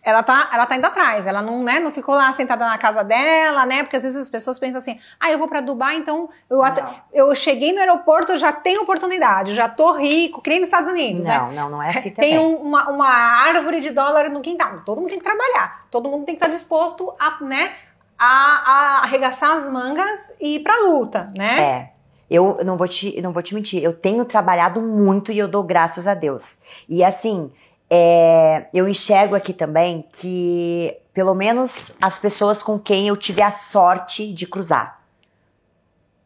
Ela 0.04 0.22
tá, 0.22 0.48
ela 0.52 0.66
tá 0.66 0.76
indo 0.76 0.84
atrás, 0.84 1.26
ela 1.26 1.40
não, 1.40 1.62
né, 1.62 1.78
não 1.78 1.92
ficou 1.92 2.14
lá 2.14 2.32
sentada 2.32 2.64
na 2.66 2.76
casa 2.76 3.04
dela, 3.04 3.64
né? 3.64 3.84
Porque 3.84 3.96
às 3.96 4.02
vezes 4.02 4.20
as 4.20 4.28
pessoas 4.28 4.58
pensam 4.58 4.78
assim: 4.78 4.98
"Ah, 5.20 5.30
eu 5.30 5.38
vou 5.38 5.46
para 5.46 5.60
Dubai, 5.60 5.96
então 5.96 6.28
eu 6.50 6.60
eu 7.12 7.34
cheguei 7.34 7.72
no 7.72 7.78
aeroporto, 7.78 8.36
já 8.36 8.52
tenho 8.52 8.82
oportunidade, 8.82 9.54
já 9.54 9.68
tô 9.68 9.92
rico, 9.92 10.42
que 10.42 10.50
nem 10.50 10.58
nos 10.58 10.68
Estados 10.68 10.90
Unidos, 10.90 11.24
não, 11.24 11.48
né? 11.48 11.54
Não, 11.54 11.70
não 11.70 11.82
é 11.82 11.90
assim 11.90 12.10
Tem 12.22 12.38
um, 12.38 12.56
uma, 12.56 12.90
uma 12.90 13.08
árvore 13.08 13.80
de 13.80 13.90
dólar 13.90 14.28
no 14.28 14.40
quintal. 14.40 14.80
Todo 14.84 15.00
mundo 15.00 15.10
tem 15.10 15.18
que 15.18 15.24
trabalhar. 15.24 15.86
Todo 15.90 16.08
mundo 16.08 16.24
tem 16.24 16.34
que 16.34 16.44
estar 16.44 16.48
disposto 16.48 17.14
a, 17.18 17.44
né, 17.44 17.72
a, 18.18 18.26
a 18.26 19.02
arregaçar 19.02 19.56
as 19.56 19.68
mangas 19.68 20.36
e 20.40 20.56
ir 20.56 20.60
pra 20.60 20.74
luta, 20.80 21.30
né? 21.36 21.60
É. 21.60 21.92
Eu 22.30 22.58
não 22.64 22.78
vou 22.78 22.88
te, 22.88 23.20
não 23.20 23.30
vou 23.30 23.42
te 23.42 23.54
mentir, 23.54 23.84
eu 23.84 23.92
tenho 23.92 24.24
trabalhado 24.24 24.80
muito 24.80 25.30
e 25.30 25.38
eu 25.38 25.46
dou 25.46 25.62
graças 25.62 26.06
a 26.06 26.14
Deus. 26.14 26.56
E 26.88 27.04
assim, 27.04 27.52
é, 27.94 28.68
eu 28.72 28.88
enxergo 28.88 29.34
aqui 29.34 29.52
também 29.52 30.02
que, 30.10 30.96
pelo 31.12 31.34
menos, 31.34 31.92
as 32.00 32.18
pessoas 32.18 32.62
com 32.62 32.78
quem 32.78 33.08
eu 33.08 33.16
tive 33.18 33.42
a 33.42 33.52
sorte 33.52 34.32
de 34.32 34.46
cruzar. 34.46 34.98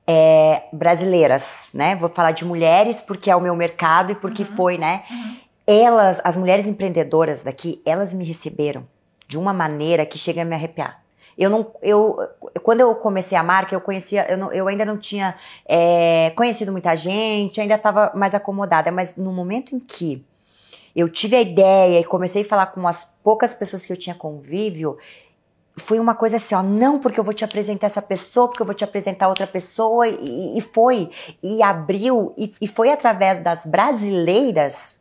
É, 0.07 0.62
brasileiras, 0.72 1.68
né? 1.74 1.96
Vou 1.96 2.09
falar 2.09 2.31
de 2.31 2.44
mulheres 2.44 3.00
porque 3.00 3.29
é 3.29 3.35
o 3.35 3.40
meu 3.40 3.57
mercado 3.57 4.12
e 4.12 4.14
porque 4.14 4.44
uhum. 4.44 4.57
foi, 4.57 4.79
né? 4.79 5.02
Uhum. 5.11 5.37
Elas, 5.66 6.20
as 6.22 6.37
mulheres 6.37 6.68
empreendedoras 6.68 7.42
daqui, 7.42 7.83
elas 7.85 8.12
me 8.12 8.24
receberam 8.24 8.87
de 9.26 9.37
uma 9.37 9.52
maneira 9.52 10.07
que 10.07 10.16
chega 10.16 10.42
a 10.42 10.44
me 10.44 10.55
arrepiar. 10.55 11.02
Eu 11.37 11.50
não, 11.50 11.72
eu, 11.83 12.16
quando 12.62 12.81
eu 12.81 12.94
comecei 12.94 13.37
a 13.37 13.42
marca, 13.42 13.74
eu 13.74 13.81
conhecia, 13.81 14.24
eu, 14.31 14.38
não, 14.38 14.52
eu 14.52 14.68
ainda 14.68 14.85
não 14.85 14.96
tinha 14.96 15.35
é, 15.68 16.33
conhecido 16.37 16.70
muita 16.70 16.94
gente, 16.94 17.61
ainda 17.61 17.74
estava 17.74 18.12
mais 18.14 18.37
acomodada, 18.37 18.92
mas 18.92 19.16
no 19.16 19.33
momento 19.33 19.74
em 19.74 19.81
que 19.81 20.24
eu 20.96 21.11
tive 21.11 21.37
a 21.37 21.42
ideia 21.42 22.00
e 22.00 22.04
comecei 22.04 22.40
a 22.40 22.44
falar 22.44 22.66
com 22.68 22.88
as 22.88 23.04
poucas 23.22 23.52
pessoas 23.52 23.85
que 23.85 23.92
eu 23.92 23.96
tinha 23.98 24.14
convívio, 24.14 24.96
foi 25.76 26.00
uma 26.00 26.14
coisa 26.14 26.37
assim, 26.37 26.54
ó, 26.54 26.62
não 26.62 26.98
porque 26.98 27.20
eu 27.20 27.24
vou 27.24 27.35
te 27.35 27.44
apresentar 27.44 27.87
essa 27.87 28.00
pessoa, 28.00 28.48
porque 28.48 28.62
eu 28.62 28.66
vou 28.66 28.74
te 28.74 28.82
apresentar 28.82 29.28
outra 29.28 29.46
pessoa, 29.46 30.09
e, 30.09 30.56
e 30.56 30.61
foi, 30.62 31.11
e 31.42 31.62
abriu, 31.62 32.32
e, 32.35 32.50
e 32.62 32.66
foi 32.66 32.90
através 32.90 33.38
das 33.38 33.66
brasileiras 33.66 34.98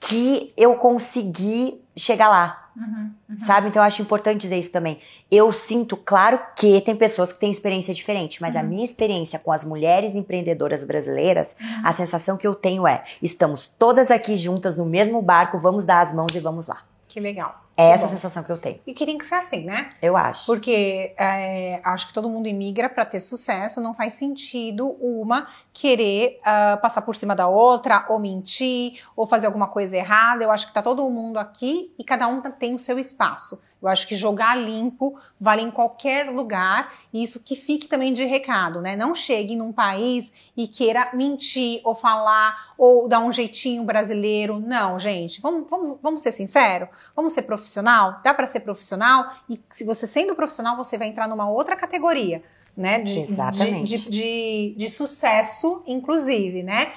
que 0.00 0.54
eu 0.56 0.74
consegui 0.76 1.84
chegar 1.94 2.30
lá. 2.30 2.69
Uhum, 2.80 3.10
uhum. 3.28 3.38
Sabe? 3.38 3.68
Então 3.68 3.82
eu 3.82 3.86
acho 3.86 4.00
importante 4.00 4.40
dizer 4.40 4.58
isso 4.58 4.72
também. 4.72 4.98
Eu 5.30 5.52
sinto, 5.52 5.96
claro 5.98 6.40
que 6.56 6.80
tem 6.80 6.96
pessoas 6.96 7.30
que 7.30 7.38
têm 7.38 7.50
experiência 7.50 7.92
diferente, 7.92 8.40
mas 8.40 8.54
uhum. 8.54 8.60
a 8.60 8.64
minha 8.64 8.84
experiência 8.84 9.38
com 9.38 9.52
as 9.52 9.64
mulheres 9.64 10.16
empreendedoras 10.16 10.82
brasileiras, 10.82 11.54
uhum. 11.60 11.82
a 11.84 11.92
sensação 11.92 12.38
que 12.38 12.46
eu 12.46 12.54
tenho 12.54 12.86
é: 12.86 13.04
estamos 13.20 13.66
todas 13.66 14.10
aqui 14.10 14.36
juntas 14.36 14.76
no 14.76 14.86
mesmo 14.86 15.20
barco, 15.20 15.58
vamos 15.58 15.84
dar 15.84 16.00
as 16.00 16.14
mãos 16.14 16.34
e 16.34 16.40
vamos 16.40 16.68
lá. 16.68 16.82
Que 17.06 17.20
legal. 17.20 17.66
É 17.80 17.92
essa 17.92 18.04
a 18.04 18.08
sensação 18.08 18.42
que 18.42 18.52
eu 18.52 18.58
tenho. 18.58 18.78
E 18.86 18.92
queria 18.92 19.16
que 19.16 19.24
ser 19.24 19.36
assim, 19.36 19.64
né? 19.64 19.90
Eu 20.02 20.16
acho. 20.16 20.44
Porque 20.44 21.14
é, 21.16 21.80
acho 21.82 22.08
que 22.08 22.12
todo 22.12 22.28
mundo 22.28 22.46
imigra 22.46 22.88
para 22.88 23.06
ter 23.06 23.20
sucesso, 23.20 23.80
não 23.80 23.94
faz 23.94 24.12
sentido 24.12 24.96
uma 25.00 25.48
querer 25.72 26.40
uh, 26.40 26.80
passar 26.80 27.00
por 27.02 27.16
cima 27.16 27.34
da 27.34 27.48
outra, 27.48 28.04
ou 28.10 28.18
mentir, 28.18 29.02
ou 29.16 29.26
fazer 29.26 29.46
alguma 29.46 29.68
coisa 29.68 29.96
errada. 29.96 30.44
Eu 30.44 30.50
acho 30.50 30.66
que 30.66 30.74
tá 30.74 30.82
todo 30.82 31.08
mundo 31.08 31.38
aqui 31.38 31.94
e 31.98 32.04
cada 32.04 32.28
um 32.28 32.42
tem 32.42 32.74
o 32.74 32.78
seu 32.78 32.98
espaço. 32.98 33.58
Eu 33.82 33.88
acho 33.88 34.06
que 34.06 34.14
jogar 34.14 34.56
limpo 34.56 35.18
vale 35.40 35.62
em 35.62 35.70
qualquer 35.70 36.30
lugar, 36.30 36.94
e 37.12 37.22
isso 37.22 37.40
que 37.40 37.56
fique 37.56 37.86
também 37.86 38.12
de 38.12 38.24
recado, 38.24 38.80
né? 38.80 38.94
Não 38.94 39.14
chegue 39.14 39.56
num 39.56 39.72
país 39.72 40.32
e 40.56 40.68
queira 40.68 41.10
mentir 41.14 41.80
ou 41.82 41.94
falar 41.94 42.74
ou 42.76 43.08
dar 43.08 43.20
um 43.20 43.32
jeitinho 43.32 43.82
brasileiro. 43.84 44.60
Não, 44.60 44.98
gente, 44.98 45.40
vamos, 45.40 45.68
vamos, 45.68 45.98
vamos 46.02 46.20
ser 46.20 46.32
sinceros, 46.32 46.88
vamos 47.16 47.32
ser 47.32 47.42
profissional. 47.42 48.20
Dá 48.22 48.34
para 48.34 48.46
ser 48.46 48.60
profissional 48.60 49.30
e 49.48 49.60
se 49.70 49.84
você 49.84 50.06
sendo 50.06 50.34
profissional, 50.34 50.76
você 50.76 50.98
vai 50.98 51.08
entrar 51.08 51.26
numa 51.26 51.48
outra 51.50 51.74
categoria, 51.74 52.42
né? 52.76 52.98
De, 53.00 53.20
Exatamente. 53.20 53.96
De, 53.96 54.04
de, 54.04 54.10
de, 54.10 54.74
de 54.76 54.90
sucesso, 54.90 55.82
inclusive, 55.86 56.62
né? 56.62 56.92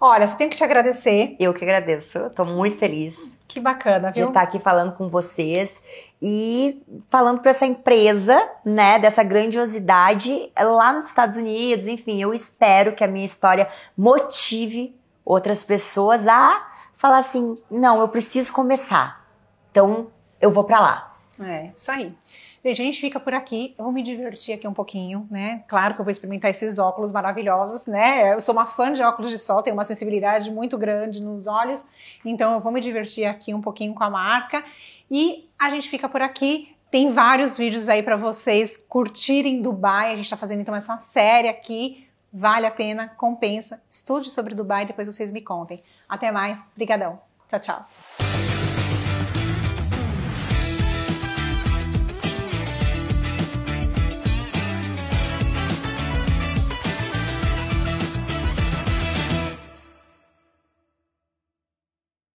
Olha, 0.00 0.26
só 0.26 0.36
tenho 0.36 0.48
que 0.48 0.56
te 0.56 0.64
agradecer. 0.64 1.36
Eu 1.38 1.52
que 1.52 1.62
agradeço. 1.62 2.18
Estou 2.18 2.46
muito 2.46 2.76
feliz. 2.76 3.38
Que 3.52 3.60
bacana, 3.60 4.12
viu? 4.12 4.24
De 4.24 4.30
estar 4.30 4.42
aqui 4.42 4.58
falando 4.58 4.92
com 4.92 5.08
vocês 5.08 5.82
e 6.22 6.82
falando 7.08 7.40
para 7.40 7.50
essa 7.50 7.66
empresa, 7.66 8.40
né, 8.64 8.98
dessa 8.98 9.22
grandiosidade 9.22 10.52
lá 10.56 10.92
nos 10.92 11.06
Estados 11.06 11.36
Unidos. 11.36 11.88
Enfim, 11.88 12.22
eu 12.22 12.32
espero 12.32 12.94
que 12.94 13.02
a 13.02 13.08
minha 13.08 13.24
história 13.24 13.68
motive 13.96 14.96
outras 15.24 15.64
pessoas 15.64 16.28
a 16.28 16.64
falar 16.94 17.18
assim: 17.18 17.56
não, 17.70 18.00
eu 18.00 18.08
preciso 18.08 18.52
começar. 18.52 19.24
Então, 19.70 20.08
eu 20.40 20.50
vou 20.50 20.64
para 20.64 20.80
lá. 20.80 21.09
É, 21.40 21.70
isso 21.74 21.90
aí. 21.90 22.12
Gente, 22.62 22.82
a 22.82 22.84
gente 22.84 23.00
fica 23.00 23.18
por 23.18 23.32
aqui. 23.32 23.74
Eu 23.78 23.84
vou 23.84 23.92
me 23.92 24.02
divertir 24.02 24.54
aqui 24.54 24.68
um 24.68 24.74
pouquinho, 24.74 25.26
né? 25.30 25.64
Claro 25.66 25.94
que 25.94 26.00
eu 26.00 26.04
vou 26.04 26.10
experimentar 26.10 26.50
esses 26.50 26.78
óculos 26.78 27.10
maravilhosos, 27.10 27.86
né? 27.86 28.34
Eu 28.34 28.40
sou 28.40 28.52
uma 28.52 28.66
fã 28.66 28.92
de 28.92 29.02
óculos 29.02 29.30
de 29.30 29.38
sol, 29.38 29.62
tenho 29.62 29.74
uma 29.74 29.84
sensibilidade 29.84 30.50
muito 30.50 30.76
grande 30.76 31.22
nos 31.22 31.46
olhos, 31.46 31.86
então 32.24 32.52
eu 32.52 32.60
vou 32.60 32.70
me 32.70 32.80
divertir 32.80 33.24
aqui 33.24 33.54
um 33.54 33.60
pouquinho 33.60 33.94
com 33.94 34.04
a 34.04 34.10
marca. 34.10 34.62
E 35.10 35.48
a 35.58 35.70
gente 35.70 35.88
fica 35.88 36.08
por 36.08 36.20
aqui. 36.20 36.76
Tem 36.90 37.10
vários 37.10 37.56
vídeos 37.56 37.88
aí 37.88 38.02
para 38.02 38.16
vocês 38.16 38.76
curtirem 38.88 39.62
Dubai. 39.62 40.12
A 40.12 40.16
gente 40.16 40.24
está 40.24 40.36
fazendo 40.36 40.60
então 40.60 40.74
essa 40.74 40.98
série 40.98 41.48
aqui. 41.48 42.06
Vale 42.32 42.66
a 42.66 42.70
pena, 42.70 43.08
compensa. 43.08 43.80
Estude 43.88 44.30
sobre 44.30 44.54
Dubai, 44.54 44.84
depois 44.84 45.08
vocês 45.08 45.32
me 45.32 45.40
contem. 45.40 45.80
Até 46.08 46.30
mais. 46.30 46.70
Obrigadão. 46.74 47.18
Tchau, 47.48 47.60
tchau. 47.60 48.29